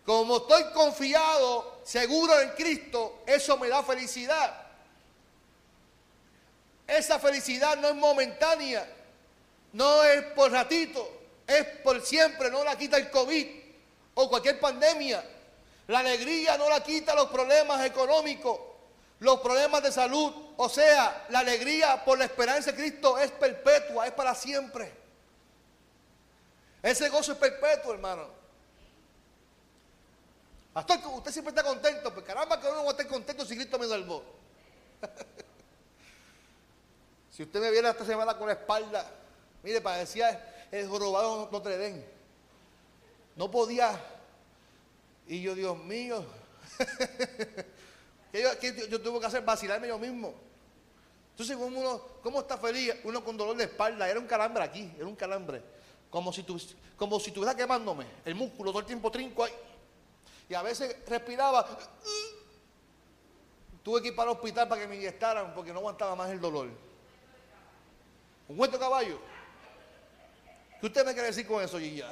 [0.04, 4.66] Como estoy confiado, seguro en Cristo, eso me da felicidad.
[6.86, 8.86] Esa felicidad no es momentánea,
[9.72, 11.08] no es por ratito,
[11.46, 13.46] es por siempre, no la quita el COVID
[14.14, 15.24] o cualquier pandemia.
[15.86, 18.58] La alegría no la quita los problemas económicos,
[19.20, 20.32] los problemas de salud.
[20.56, 24.92] O sea, la alegría por la esperanza de Cristo es perpetua, es para siempre.
[26.82, 28.39] Ese gozo es perpetuo, hermano.
[30.72, 33.56] Pastor, usted siempre está contento, pues caramba que uno no va a estar contento si
[33.56, 34.22] Cristo me salvó.
[37.30, 39.04] si usted me viera esta semana con la espalda,
[39.62, 42.04] mire, parecía el jorobado Notre Dame.
[43.34, 44.00] No podía.
[45.26, 46.24] Y yo, Dios mío,
[48.32, 49.42] ¿qué yo, yo, tuve que hacer?
[49.42, 50.34] Vacilarme yo mismo.
[51.32, 52.94] Entonces, uno, ¿cómo está feliz?
[53.04, 55.62] Uno con dolor de espalda, era un calambre aquí, era un calambre.
[56.10, 56.60] Como si, tu,
[56.96, 59.52] como si estuviera quemándome el músculo todo el tiempo trinco ahí.
[60.50, 61.64] Y a veces respiraba.
[63.84, 66.40] Tuve que ir para el hospital para que me inyectaran porque no aguantaba más el
[66.40, 66.68] dolor.
[68.48, 69.20] ¿Un cuento caballo?
[70.80, 72.08] ¿Qué usted me quiere decir con eso, Gilla?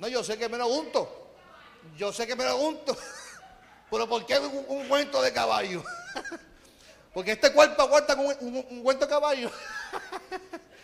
[0.00, 1.30] No, yo sé que me lo unto.
[1.96, 2.96] Yo sé que me lo unto.
[3.90, 5.84] Pero ¿por qué un, un cuento de caballo?
[7.14, 9.52] Porque este cuerpo aguanta un, un, un cuento de caballo.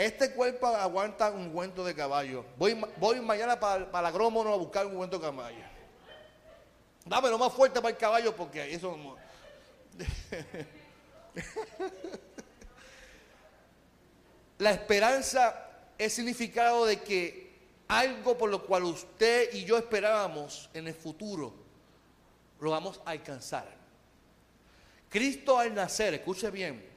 [0.00, 2.46] Este cuerpo aguanta un cuento de caballo.
[2.56, 2.74] Voy,
[3.20, 5.62] mañana para, para agrómono a buscar un cuento de caballo.
[7.04, 9.18] Dame lo más fuerte para el caballo porque eso no...
[14.56, 20.88] La esperanza es significado de que algo por lo cual usted y yo esperábamos en
[20.88, 21.52] el futuro,
[22.58, 23.68] lo vamos a alcanzar.
[25.10, 26.88] Cristo al nacer, escuche bien,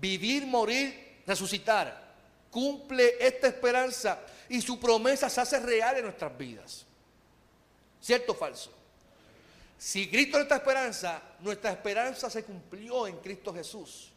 [0.00, 2.11] vivir, morir, resucitar,
[2.52, 6.84] cumple esta esperanza y su promesa se hace real en nuestras vidas.
[8.00, 8.70] ¿Cierto o falso?
[9.78, 14.12] Si Cristo es nuestra esperanza, nuestra esperanza se cumplió en Cristo Jesús.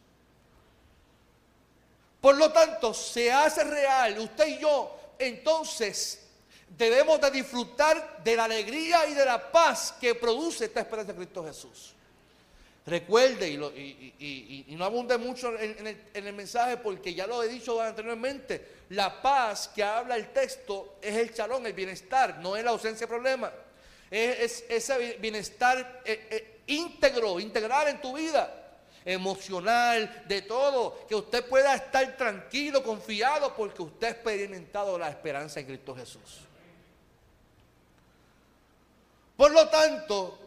[2.20, 6.26] Por lo tanto, se hace real, usted y yo, entonces
[6.76, 11.18] debemos de disfrutar de la alegría y de la paz que produce esta esperanza de
[11.18, 11.95] Cristo Jesús.
[12.86, 19.20] Recuerde, y, no abunde mucho en, el, mensaje porque ya lo he dicho anteriormente, la
[19.20, 23.12] paz que habla el texto es el chalón, el bienestar, no es la ausencia de
[23.12, 23.50] problemas.
[24.08, 28.62] Es, ese bienestar eh, eh, íntegro, integral en tu vida
[29.04, 35.58] emocional, de todo, que usted pueda estar tranquilo, confiado, porque usted ha experimentado la esperanza
[35.58, 36.40] en Cristo Jesús.
[39.36, 40.45] Por lo tanto,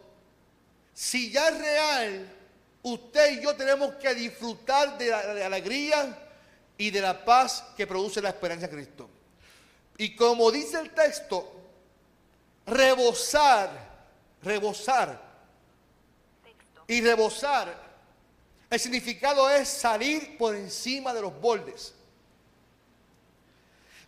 [1.00, 2.36] si ya es real,
[2.82, 6.14] usted y yo tenemos que disfrutar de la, alegría
[6.76, 9.08] y de la paz que produce la esperanza en Cristo.
[9.96, 11.52] Y como dice el texto,
[12.66, 13.70] rebosar,
[14.42, 15.18] rebosar
[16.86, 17.74] y rebosar
[18.68, 21.94] el significado es salir por encima de los bordes.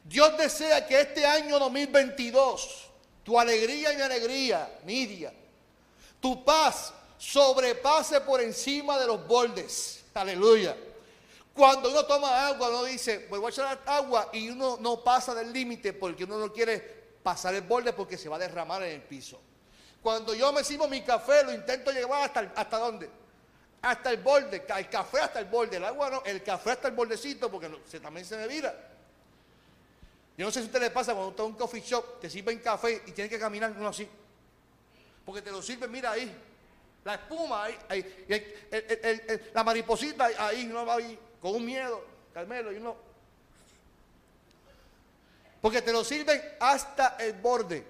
[0.04, 2.90] Dios desea que este año 2022,
[3.24, 5.32] tu alegría y mi alegría, Nidia,
[6.22, 10.04] tu paz sobrepase por encima de los bordes.
[10.14, 10.74] Aleluya.
[11.52, 15.52] Cuando uno toma agua, uno dice, voy a echar agua y uno no pasa del
[15.52, 16.78] límite porque uno no quiere
[17.22, 19.38] pasar el borde porque se va a derramar en el piso.
[20.02, 23.10] Cuando yo me sirvo mi café, lo intento llevar hasta, hasta dónde?
[23.82, 26.94] hasta el borde, el café hasta el borde, el agua no, el café hasta el
[26.94, 28.72] bordecito porque se, también se me vira.
[30.38, 32.30] Yo no sé si a usted le pasa cuando está en un coffee shop, te
[32.30, 34.08] sirven café y tiene que caminar uno así.
[35.24, 36.34] Porque te lo sirven, mira ahí,
[37.04, 37.76] la espuma ahí,
[39.52, 42.96] la mariposita ahí, uno va ahí con un miedo, Carmelo, y uno.
[45.60, 47.84] Porque te lo sirven hasta el borde.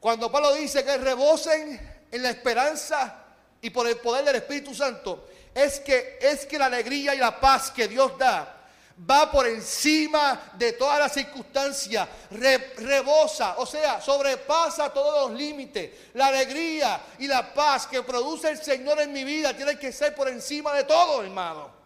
[0.00, 3.24] Cuando Pablo dice que rebosen en la esperanza
[3.60, 7.40] y por el poder del Espíritu Santo es que es que la alegría y la
[7.40, 8.57] paz que Dios da
[9.08, 15.90] va por encima de todas las circunstancias, rebosa, o sea, sobrepasa todos los límites.
[16.14, 20.14] La alegría y la paz que produce el Señor en mi vida tiene que ser
[20.14, 21.77] por encima de todo, hermano.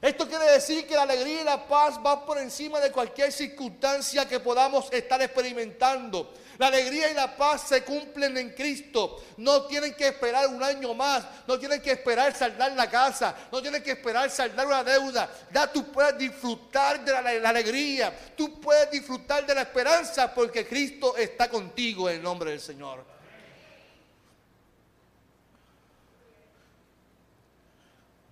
[0.00, 4.28] Esto quiere decir que la alegría y la paz van por encima de cualquier circunstancia
[4.28, 6.34] que podamos estar experimentando.
[6.58, 9.22] La alegría y la paz se cumplen en Cristo.
[9.38, 11.24] No tienen que esperar un año más.
[11.46, 13.34] No tienen que esperar saldar la casa.
[13.52, 15.30] No tienen que esperar saldar una deuda.
[15.52, 18.14] Ya tú puedes disfrutar de la, alegría.
[18.36, 23.15] Tú puedes disfrutar de la esperanza porque Cristo está contigo en el nombre del Señor.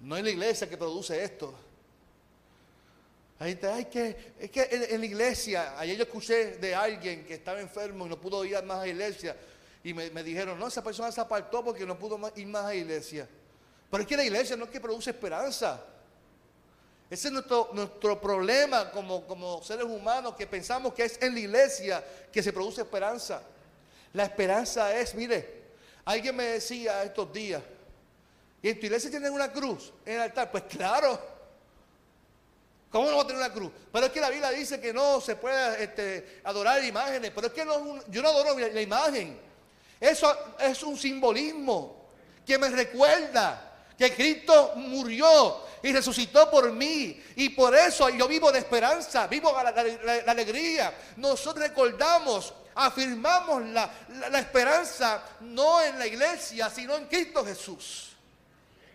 [0.05, 1.55] No es la iglesia que produce esto.
[3.39, 8.07] Hay que, es que en, la iglesia, ayer yo escuché de alguien que estaba enfermo
[8.07, 9.35] y no pudo ir más a la iglesia.
[9.83, 12.75] Y me, dijeron, no, esa persona se apartó porque no pudo ir más a la
[12.75, 13.27] iglesia.
[13.91, 15.83] Pero es que la iglesia no es que produce esperanza.
[17.11, 21.41] Ese es nuestro, nuestro problema como, como seres humanos, que pensamos que es en la
[21.41, 23.43] iglesia que se produce esperanza.
[24.13, 25.65] La esperanza es, mire,
[26.05, 27.63] alguien me decía estos días,
[28.65, 30.51] ¿y en tu iglesia tienen una cruz en el altar?
[30.51, 31.21] Pues claro.
[32.89, 33.71] ¿Cómo no va a tener una cruz?
[33.93, 37.31] Pero es que la Biblia dice que no se puede este, adorar imágenes.
[37.35, 39.39] Pero es que no, yo no adoro la imagen.
[40.01, 42.07] Eso es un simbolismo
[42.47, 47.23] que me recuerda que Cristo murió y resucitó por mí.
[47.37, 50.95] Y por eso yo vivo de esperanza, vivo la, la, alegría.
[51.19, 53.91] Nosotros recordamos, afirmamos la,
[54.31, 58.14] la esperanza no en la iglesia, sino en Cristo Jesús,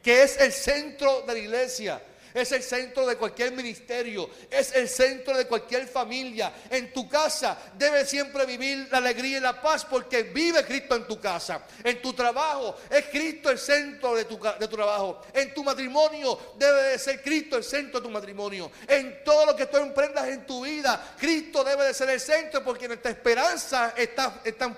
[0.01, 2.01] que es el centro de la iglesia
[2.33, 6.53] es el centro de cualquier ministerio, es el centro de cualquier familia.
[6.69, 11.07] En tu casa debe siempre vivir la alegría y la paz porque vive Cristo en
[11.07, 11.63] tu casa.
[11.83, 15.21] En tu trabajo es Cristo el centro de tu, de tu trabajo.
[15.33, 18.71] En tu matrimonio debe de ser Cristo el centro de tu matrimonio.
[18.87, 22.63] En todo lo que tú emprendas en tu vida, Cristo debe de ser el centro
[22.63, 24.75] porque nuestra esperanza está, está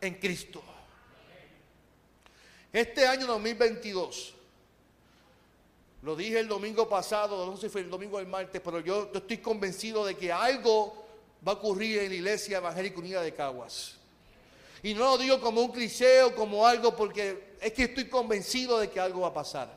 [0.00, 0.75] en Cristo.
[2.72, 4.34] Este año 2022
[6.06, 8.78] lo dije el domingo pasado, no sé si fue el domingo o el martes, pero
[8.78, 11.04] yo, estoy convencido de que algo
[11.46, 13.96] va a ocurrir en la Iglesia Evangélica Unida de Caguas.
[14.84, 18.78] Y no lo digo como un cliché o como algo porque es que estoy convencido
[18.78, 19.68] de que algo va a pasar.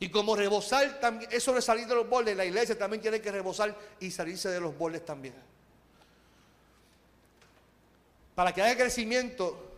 [0.00, 3.30] Y como rebosar también, eso de salir de los bordes, la iglesia también tiene que
[3.30, 5.34] rebosar y salirse de los bordes también.
[8.34, 9.69] Para que haya crecimiento,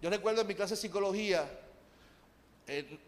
[0.00, 1.48] Yo recuerdo en mi clase de psicología,
[2.66, 2.98] eh,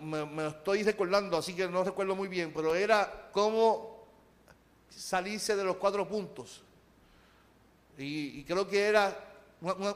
[0.00, 4.06] me, me, estoy recordando, así que no recuerdo muy bien, pero era cómo
[4.88, 6.62] salirse de los cuatro puntos.
[7.96, 9.16] Y, creo que era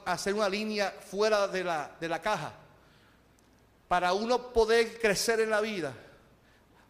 [0.05, 2.53] hacer una línea fuera de la, de la caja.
[3.89, 5.95] Para uno poder crecer en la vida,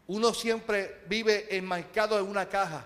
[0.07, 2.85] uno siempre vive enmarcado en una caja.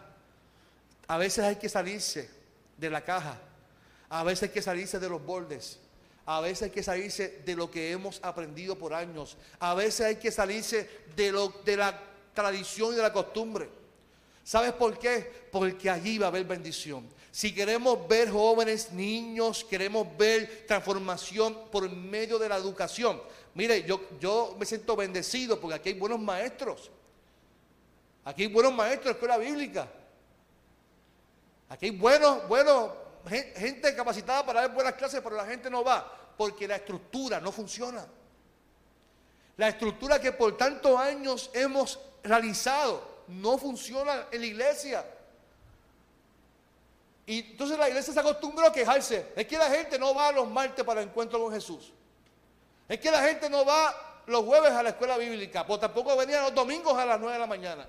[1.07, 2.31] A veces hay que salirse
[2.77, 3.39] de la caja.
[4.11, 5.81] A veces hay que salirse de los bordes.
[6.31, 9.39] A veces hay que salirse de lo que hemos aprendido por años.
[9.59, 11.99] A veces hay que salirse de, lo, de la
[12.35, 13.67] tradición y de la costumbre.
[14.45, 15.49] ¿Sabes por qué?
[15.51, 17.09] Porque allí va a haber bendición.
[17.31, 23.23] Si queremos ver jóvenes, niños, queremos ver transformación por medio de la educación.
[23.55, 26.91] Mire, yo, yo me siento bendecido porque aquí hay buenos maestros.
[28.27, 29.89] Aquí hay buenos maestros de escuela bíblica.
[31.71, 32.91] Aquí hay buenos, buenos,
[33.57, 37.51] gente capacitada para dar buenas clases, pero la gente no va porque la estructura no
[37.51, 38.07] funciona.
[39.57, 45.05] La estructura que por tantos años hemos realizado no funciona en la iglesia.
[47.27, 49.33] Y entonces la iglesia se acostumbró a quejarse.
[49.35, 51.93] Es que la gente no va los martes para el encuentro con Jesús.
[52.89, 56.43] Es que la gente no va los jueves a la escuela bíblica, pues tampoco venía
[56.43, 57.89] los domingos a las 9 de la mañana.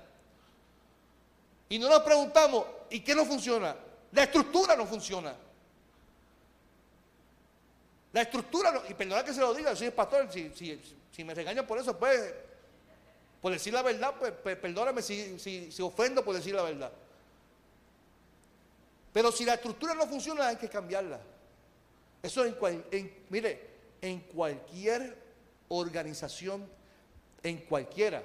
[1.68, 3.76] Y no nos preguntamos, ¿y qué no funciona?
[4.10, 5.34] La estructura no funciona.
[8.12, 11.96] La estructura, y perdona que se lo diga, soy pastor, si, me regañan por eso,
[11.96, 12.34] pues,
[13.40, 16.90] por decir la verdad, pues, perdóname si, ofendo por decir la verdad.
[19.12, 21.20] Pero si la estructura no funciona, hay que cambiarla.
[22.22, 25.16] Eso en, en, mire, en cualquier
[25.68, 26.68] organización,
[27.42, 28.22] en cualquiera.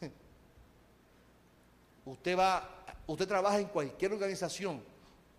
[2.04, 4.82] Usted va, usted trabaja en cualquier organización,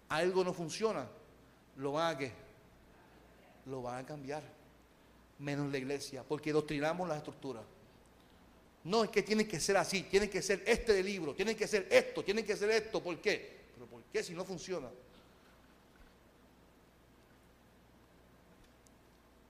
[0.10, 1.08] algo no funciona,
[1.76, 2.49] lo van a qué?
[3.70, 4.44] Lo van a cambiar.
[5.40, 7.64] Menos la iglesia, porque doctrinamos las estructuras.
[8.84, 11.68] No es que tiene que ser así, tiene que ser este de libro, tiene que
[11.68, 13.02] ser esto, tiene que ser esto.
[13.02, 13.60] ¿Por qué?
[14.12, 14.90] ¿Qué si no funciona?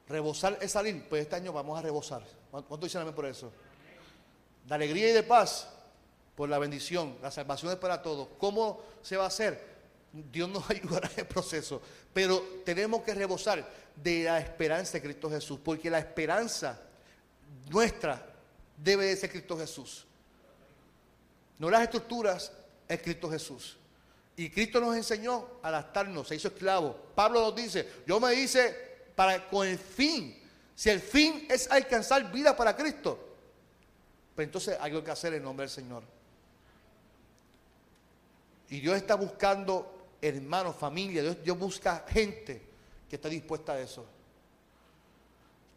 [0.07, 2.24] Rebosar es salir, pues este año vamos a rebosar.
[2.51, 3.51] ¿Cuánto dicen amén por eso?
[4.65, 5.70] De alegría y de paz
[6.36, 8.28] por la bendición, la salvación es para todos.
[8.39, 9.78] ¿Cómo se va a hacer?
[10.12, 11.82] Dios nos ayudará en el proceso,
[12.14, 16.82] pero tenemos que rebosar de la esperanza de Cristo Jesús, porque la esperanza
[17.70, 18.26] nuestra
[18.78, 20.05] debe de ser Cristo Jesús.
[21.57, 22.51] No las estructuras,
[22.88, 23.78] es Cristo Jesús.
[24.36, 26.95] Y Cristo nos enseñó a adaptarnos, se hizo esclavo.
[27.14, 28.74] Pablo nos dice, yo me hice
[29.16, 30.41] para con el fin.
[30.74, 33.20] Si el fin es alcanzar vida para Cristo,
[34.34, 36.03] pues entonces hay algo que hacer en nombre del Señor.
[38.70, 42.61] Y Dios está buscando hermanos, familia, Dios, busca gente
[43.09, 44.05] que esté dispuesta a eso.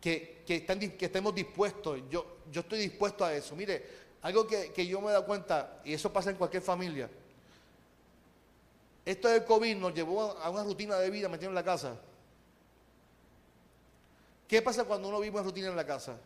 [0.01, 0.66] Que, que,
[1.01, 2.01] estemos dispuestos.
[2.11, 3.55] Yo, yo estoy dispuesto a eso.
[3.55, 3.86] Mire,
[4.22, 7.09] algo que, que yo me he dado cuenta, y eso pasa en cualquier familia
[9.05, 11.97] esto del COVID nos llevó a una rutina de vida metido en la casa.
[14.47, 16.16] ¿Qué pasa cuando uno vive una rutina en la casa?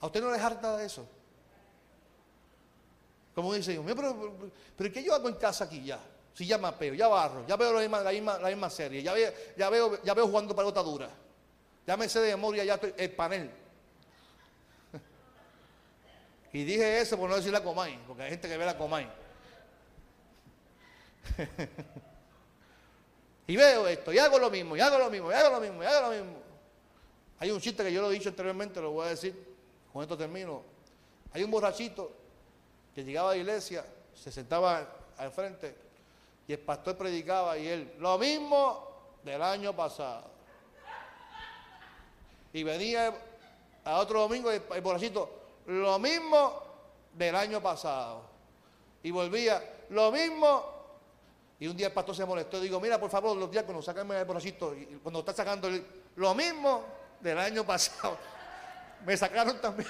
[0.00, 1.06] ¿A usted no le harta de eso?
[3.34, 4.36] Como dice yo, pero,
[4.76, 6.00] pero, ¿qué yo hago en casa aquí ya?
[6.38, 9.68] Si ya mapeo, ya barro, ya veo la misma, la misma, serie, ya veo, ya,
[9.68, 11.10] veo, ya veo jugando pelota dura,
[11.84, 13.50] ya me sé de memoria ya el panel.
[16.52, 19.10] y dije eso por no decir la Comay, porque hay gente que ve la Comay.
[23.48, 25.82] y veo esto, y hago lo mismo, y hago lo mismo, y hago lo mismo,
[25.82, 26.38] y hago lo mismo.
[27.40, 29.34] Hay un chiste que yo lo he dicho anteriormente, lo voy a decir,
[29.92, 30.62] con esto termino.
[31.32, 32.12] Hay un borrachito
[32.94, 33.84] que llegaba a la iglesia,
[34.14, 35.87] se sentaba al frente,
[36.48, 40.24] y el pastor predicaba, y él, lo mismo del año pasado.
[42.52, 43.14] Y venía
[43.84, 45.12] a otro domingo el, el
[45.66, 46.62] lo mismo
[47.12, 48.22] del año pasado.
[49.02, 50.78] Y volvía, lo mismo
[51.60, 52.60] y un día el pastor se molestó.
[52.60, 54.74] Digo, mira, por favor, los diáconos, sácame el borrachito.
[54.74, 55.68] Y cuando está sacando
[56.16, 56.84] lo mismo
[57.20, 58.16] del año pasado,
[59.06, 59.88] me sacaron también.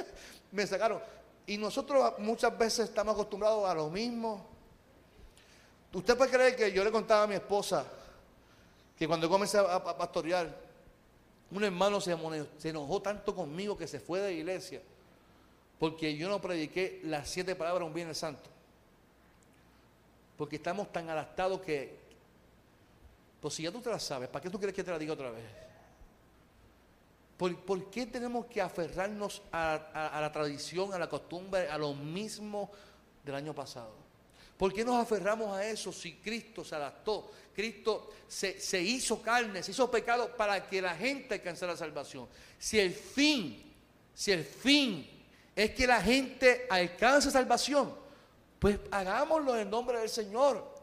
[0.52, 1.00] me sacaron.
[1.46, 4.53] Y nosotros muchas veces estamos acostumbrados a lo mismo.
[5.94, 7.86] Usted puede creer que yo le contaba a mi esposa
[8.98, 10.54] que cuando comencé a, pastorear,
[11.50, 12.16] un hermano se,
[12.64, 14.82] enojó tanto conmigo que se fue de la iglesia
[15.78, 18.50] porque yo no prediqué las siete palabras un Viernes Santo.
[20.36, 21.96] Porque estamos tan adaptados que,
[23.40, 25.12] pues si ya tú te la sabes, ¿para qué tú quieres que te la diga
[25.12, 25.44] otra vez?
[27.36, 32.70] ¿Por, qué tenemos que aferrarnos a, la tradición, a la costumbre, a lo mismo
[33.24, 34.03] del año pasado?
[34.56, 37.30] ¿Por qué nos aferramos a eso si Cristo se adaptó?
[37.54, 42.28] Cristo se, hizo carne, se hizo pecado para que la gente alcanzara salvación.
[42.58, 43.72] Si el fin,
[44.14, 45.08] si el fin
[45.54, 47.94] es que la gente alcance salvación,
[48.58, 50.74] pues hagámoslo en nombre del Señor.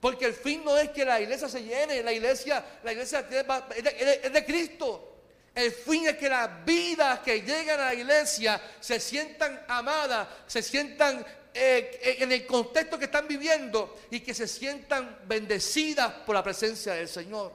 [0.00, 4.32] Porque el fin no es que la iglesia se llene, la iglesia, la iglesia es
[4.32, 5.06] de, Cristo.
[5.54, 10.62] El fin es que las vidas que llegan a la iglesia se sientan amadas, se
[10.62, 11.24] sientan
[11.54, 16.94] eh, en el contexto que están viviendo y que se sientan bendecidas por la presencia
[16.94, 17.52] del Señor.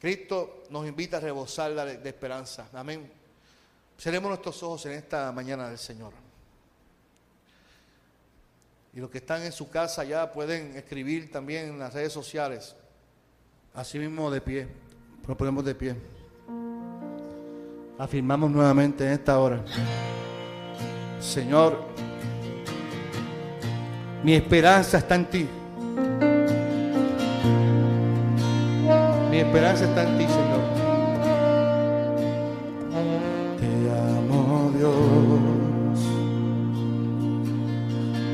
[0.00, 2.68] Cristo nos invita a rebosar de, esperanza.
[2.74, 3.10] Amén.
[3.98, 6.12] Cerremos nuestros ojos en esta mañana del Señor.
[8.92, 12.76] Y los que están en su casa ya pueden escribir también en las redes sociales.
[13.72, 14.68] Así mismo de pie.
[15.24, 15.96] Proponemos de pie.
[17.96, 19.60] Afirmamos nuevamente en esta hora.
[21.20, 21.78] Señor,
[24.24, 25.48] mi esperanza está en ti.
[29.30, 30.60] Mi esperanza está en ti, Señor.
[33.60, 33.66] Te
[34.18, 36.00] amo, Dios.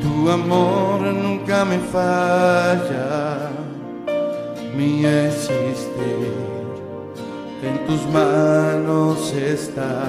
[0.03, 3.51] Tu amor nunca me falla.
[4.75, 6.50] Mi existir
[7.63, 10.05] en tus manos está.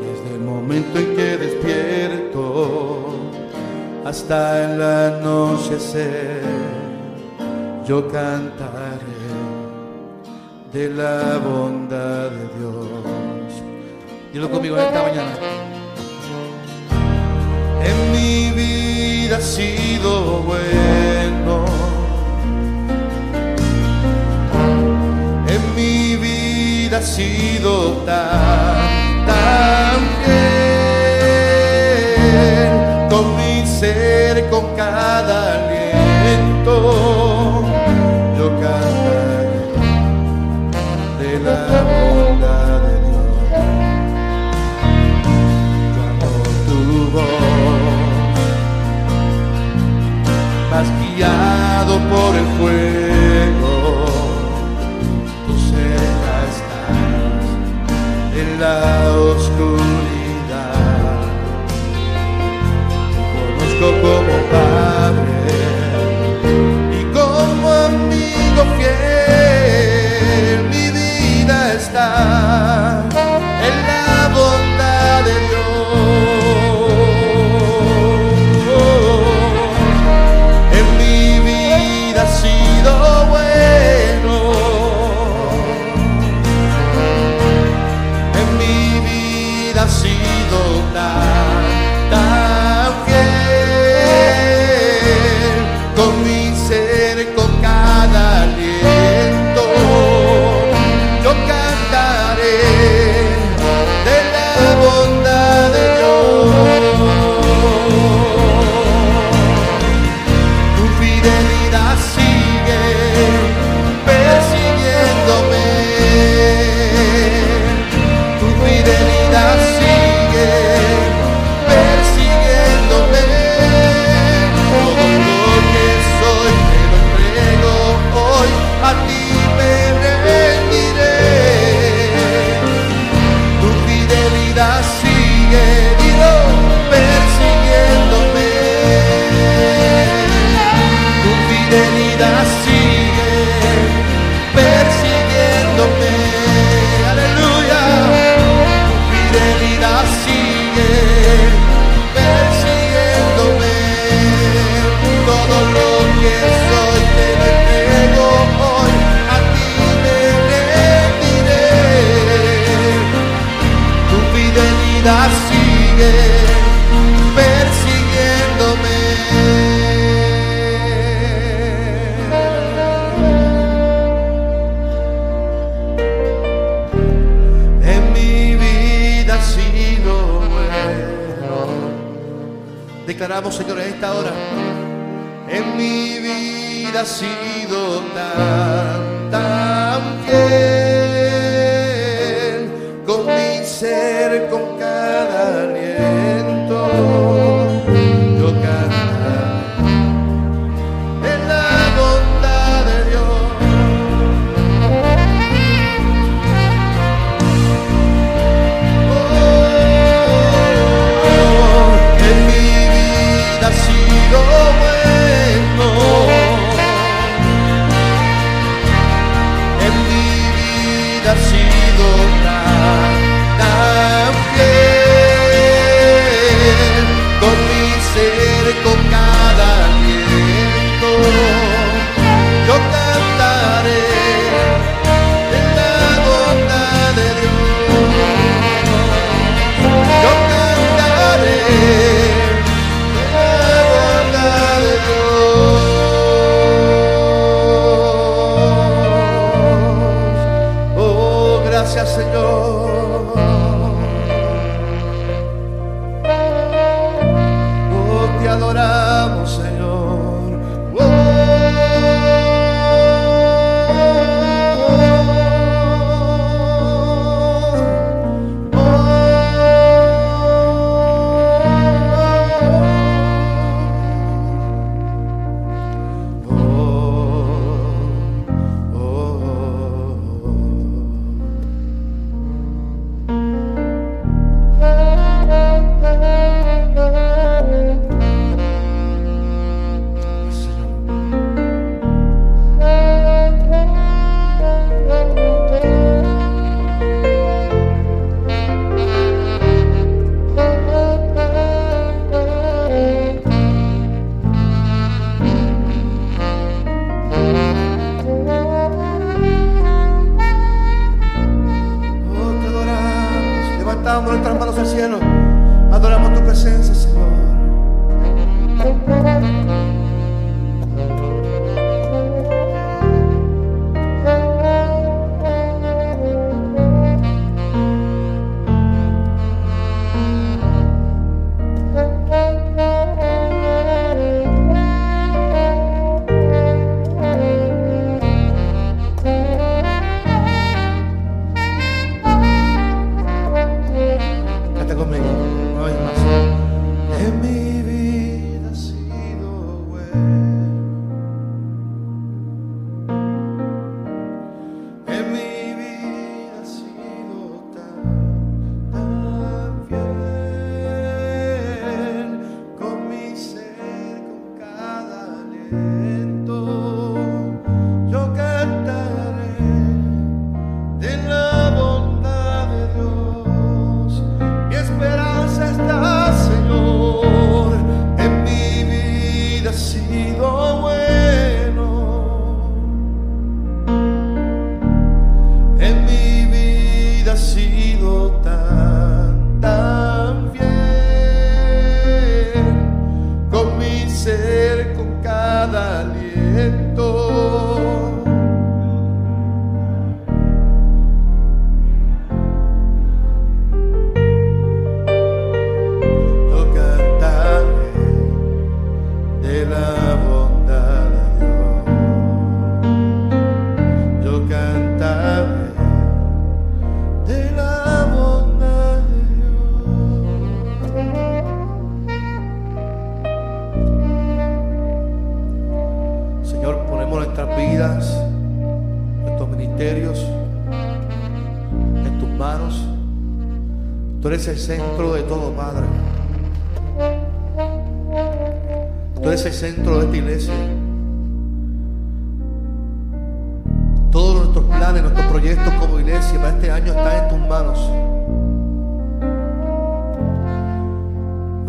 [0.00, 3.06] Desde el momento en que despierto
[4.04, 6.42] hasta el anochecer,
[7.86, 9.12] yo cantaré
[10.72, 12.86] de la bondad de Dios.
[14.32, 15.32] Dilo conmigo en esta mañana.
[17.84, 21.11] En mi vida ha sido bueno.
[27.02, 31.52] Sido tan, tan fiel.
[33.10, 36.74] Con mi ser, con cada aliento,
[38.38, 39.50] yo cantaré
[41.18, 43.32] de la bondad de Dios.
[45.94, 46.32] Yo amo
[46.66, 46.78] tu
[47.10, 47.82] voz,
[50.70, 52.91] más guiado por el fuego,
[58.62, 59.01] olhar.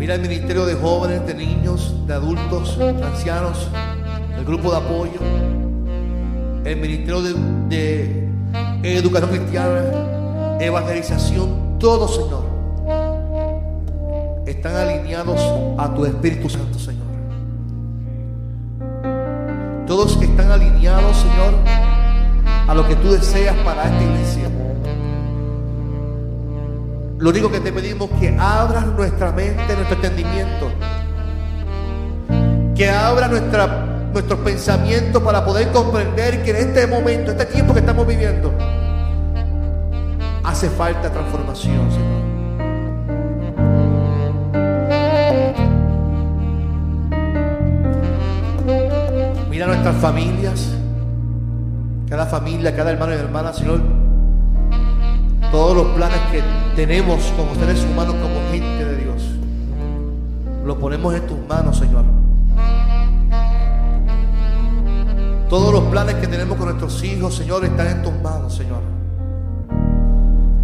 [0.04, 3.68] Mira el ministerio de jóvenes, de niños, de adultos, de ancianos,
[4.36, 5.18] el grupo de apoyo,
[6.62, 8.28] el ministerio de,
[8.82, 12.44] educación cristiana, evangelización, todo, Señor,
[14.44, 15.40] están alineados
[15.78, 17.06] a tu Espíritu Santo, Señor.
[19.86, 21.54] Todos están alineados, Señor,
[22.68, 24.50] a lo que tú deseas para esta iglesia.
[27.24, 30.70] Lo único que te pedimos que abras nuestra mente, nuestro entendimiento.
[32.76, 33.66] Que abra nuestra,
[34.12, 38.52] nuestros pensamientos para poder comprender que en este momento, este tiempo que estamos viviendo,
[40.44, 42.24] hace falta transformación, Señor.
[49.48, 50.68] Mira nuestras familias,
[52.06, 54.03] cada familia, cada hermano y hermana, Señor.
[55.54, 56.42] Todos los planes que
[56.74, 59.22] tenemos como seres humanos, como gente de Dios,
[60.64, 62.04] los ponemos en tus manos, Señor.
[65.48, 68.80] Todos los planes que tenemos con nuestros hijos, Señor, están en tus manos, Señor.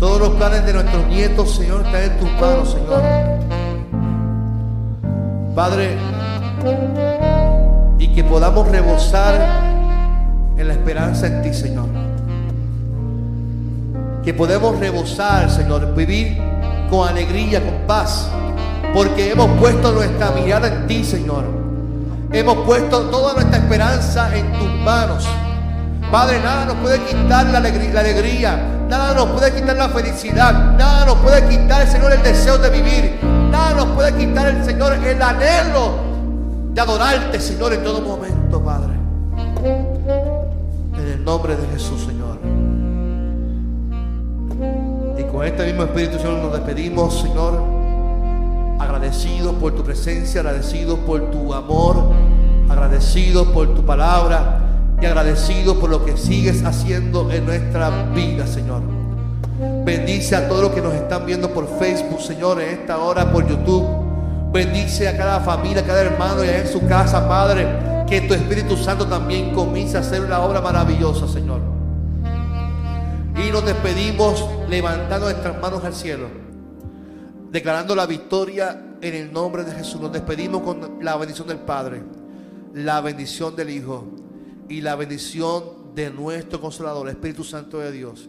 [0.00, 3.02] Todos los planes de nuestros nietos, Señor, están en tus manos, Señor.
[5.54, 5.96] Padre,
[7.96, 9.36] y que podamos rebosar
[10.56, 12.09] en la esperanza en ti, Señor.
[14.24, 16.38] Que podemos rebosar, Señor, vivir
[16.90, 18.28] con alegría, con paz,
[18.92, 21.44] porque hemos puesto nuestra mirada en ti, Señor.
[22.32, 25.26] Hemos puesto toda nuestra esperanza en tus manos.
[26.12, 31.18] Padre, nada nos puede quitar la alegría, nada nos puede quitar la felicidad, nada nos
[31.18, 33.18] puede quitar, Señor, el deseo de vivir,
[33.50, 35.94] nada nos puede quitar, el Señor, el anhelo
[36.74, 38.92] de adorarte, Señor, en todo momento, Padre.
[39.64, 42.19] En el nombre de Jesús, Señor.
[45.40, 47.64] Con este mismo Espíritu, Señor, nos despedimos, Señor,
[48.78, 52.12] agradecidos por tu presencia, agradecidos por tu amor,
[52.68, 54.60] agradecidos por tu palabra
[55.00, 58.82] y agradecidos por lo que sigues haciendo en nuestra vida, Señor.
[59.82, 63.48] Bendice a todos los que nos están viendo por Facebook, Señor, en esta hora por
[63.48, 63.86] YouTube.
[64.52, 67.66] Bendice a cada familia, a cada hermano y en su casa, Padre.
[68.06, 71.49] Que tu Espíritu Santo también comience a hacer una obra maravillosa, Señor.
[73.36, 76.28] Y nos despedimos levantando nuestras manos al cielo,
[77.50, 80.00] declarando la victoria en el nombre de Jesús.
[80.00, 82.02] Nos despedimos con la bendición del Padre,
[82.74, 84.06] la bendición del Hijo
[84.68, 88.28] y la bendición de nuestro Consolador, Espíritu Santo de Dios,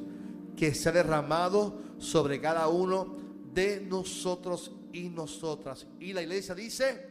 [0.56, 3.18] que sea derramado sobre cada uno
[3.54, 5.88] de nosotros y nosotras.
[5.99, 7.08] Y la iglesia dice,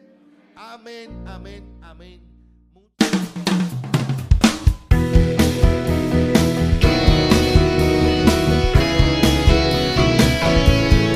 [0.56, 2.29] amén, amén, amén.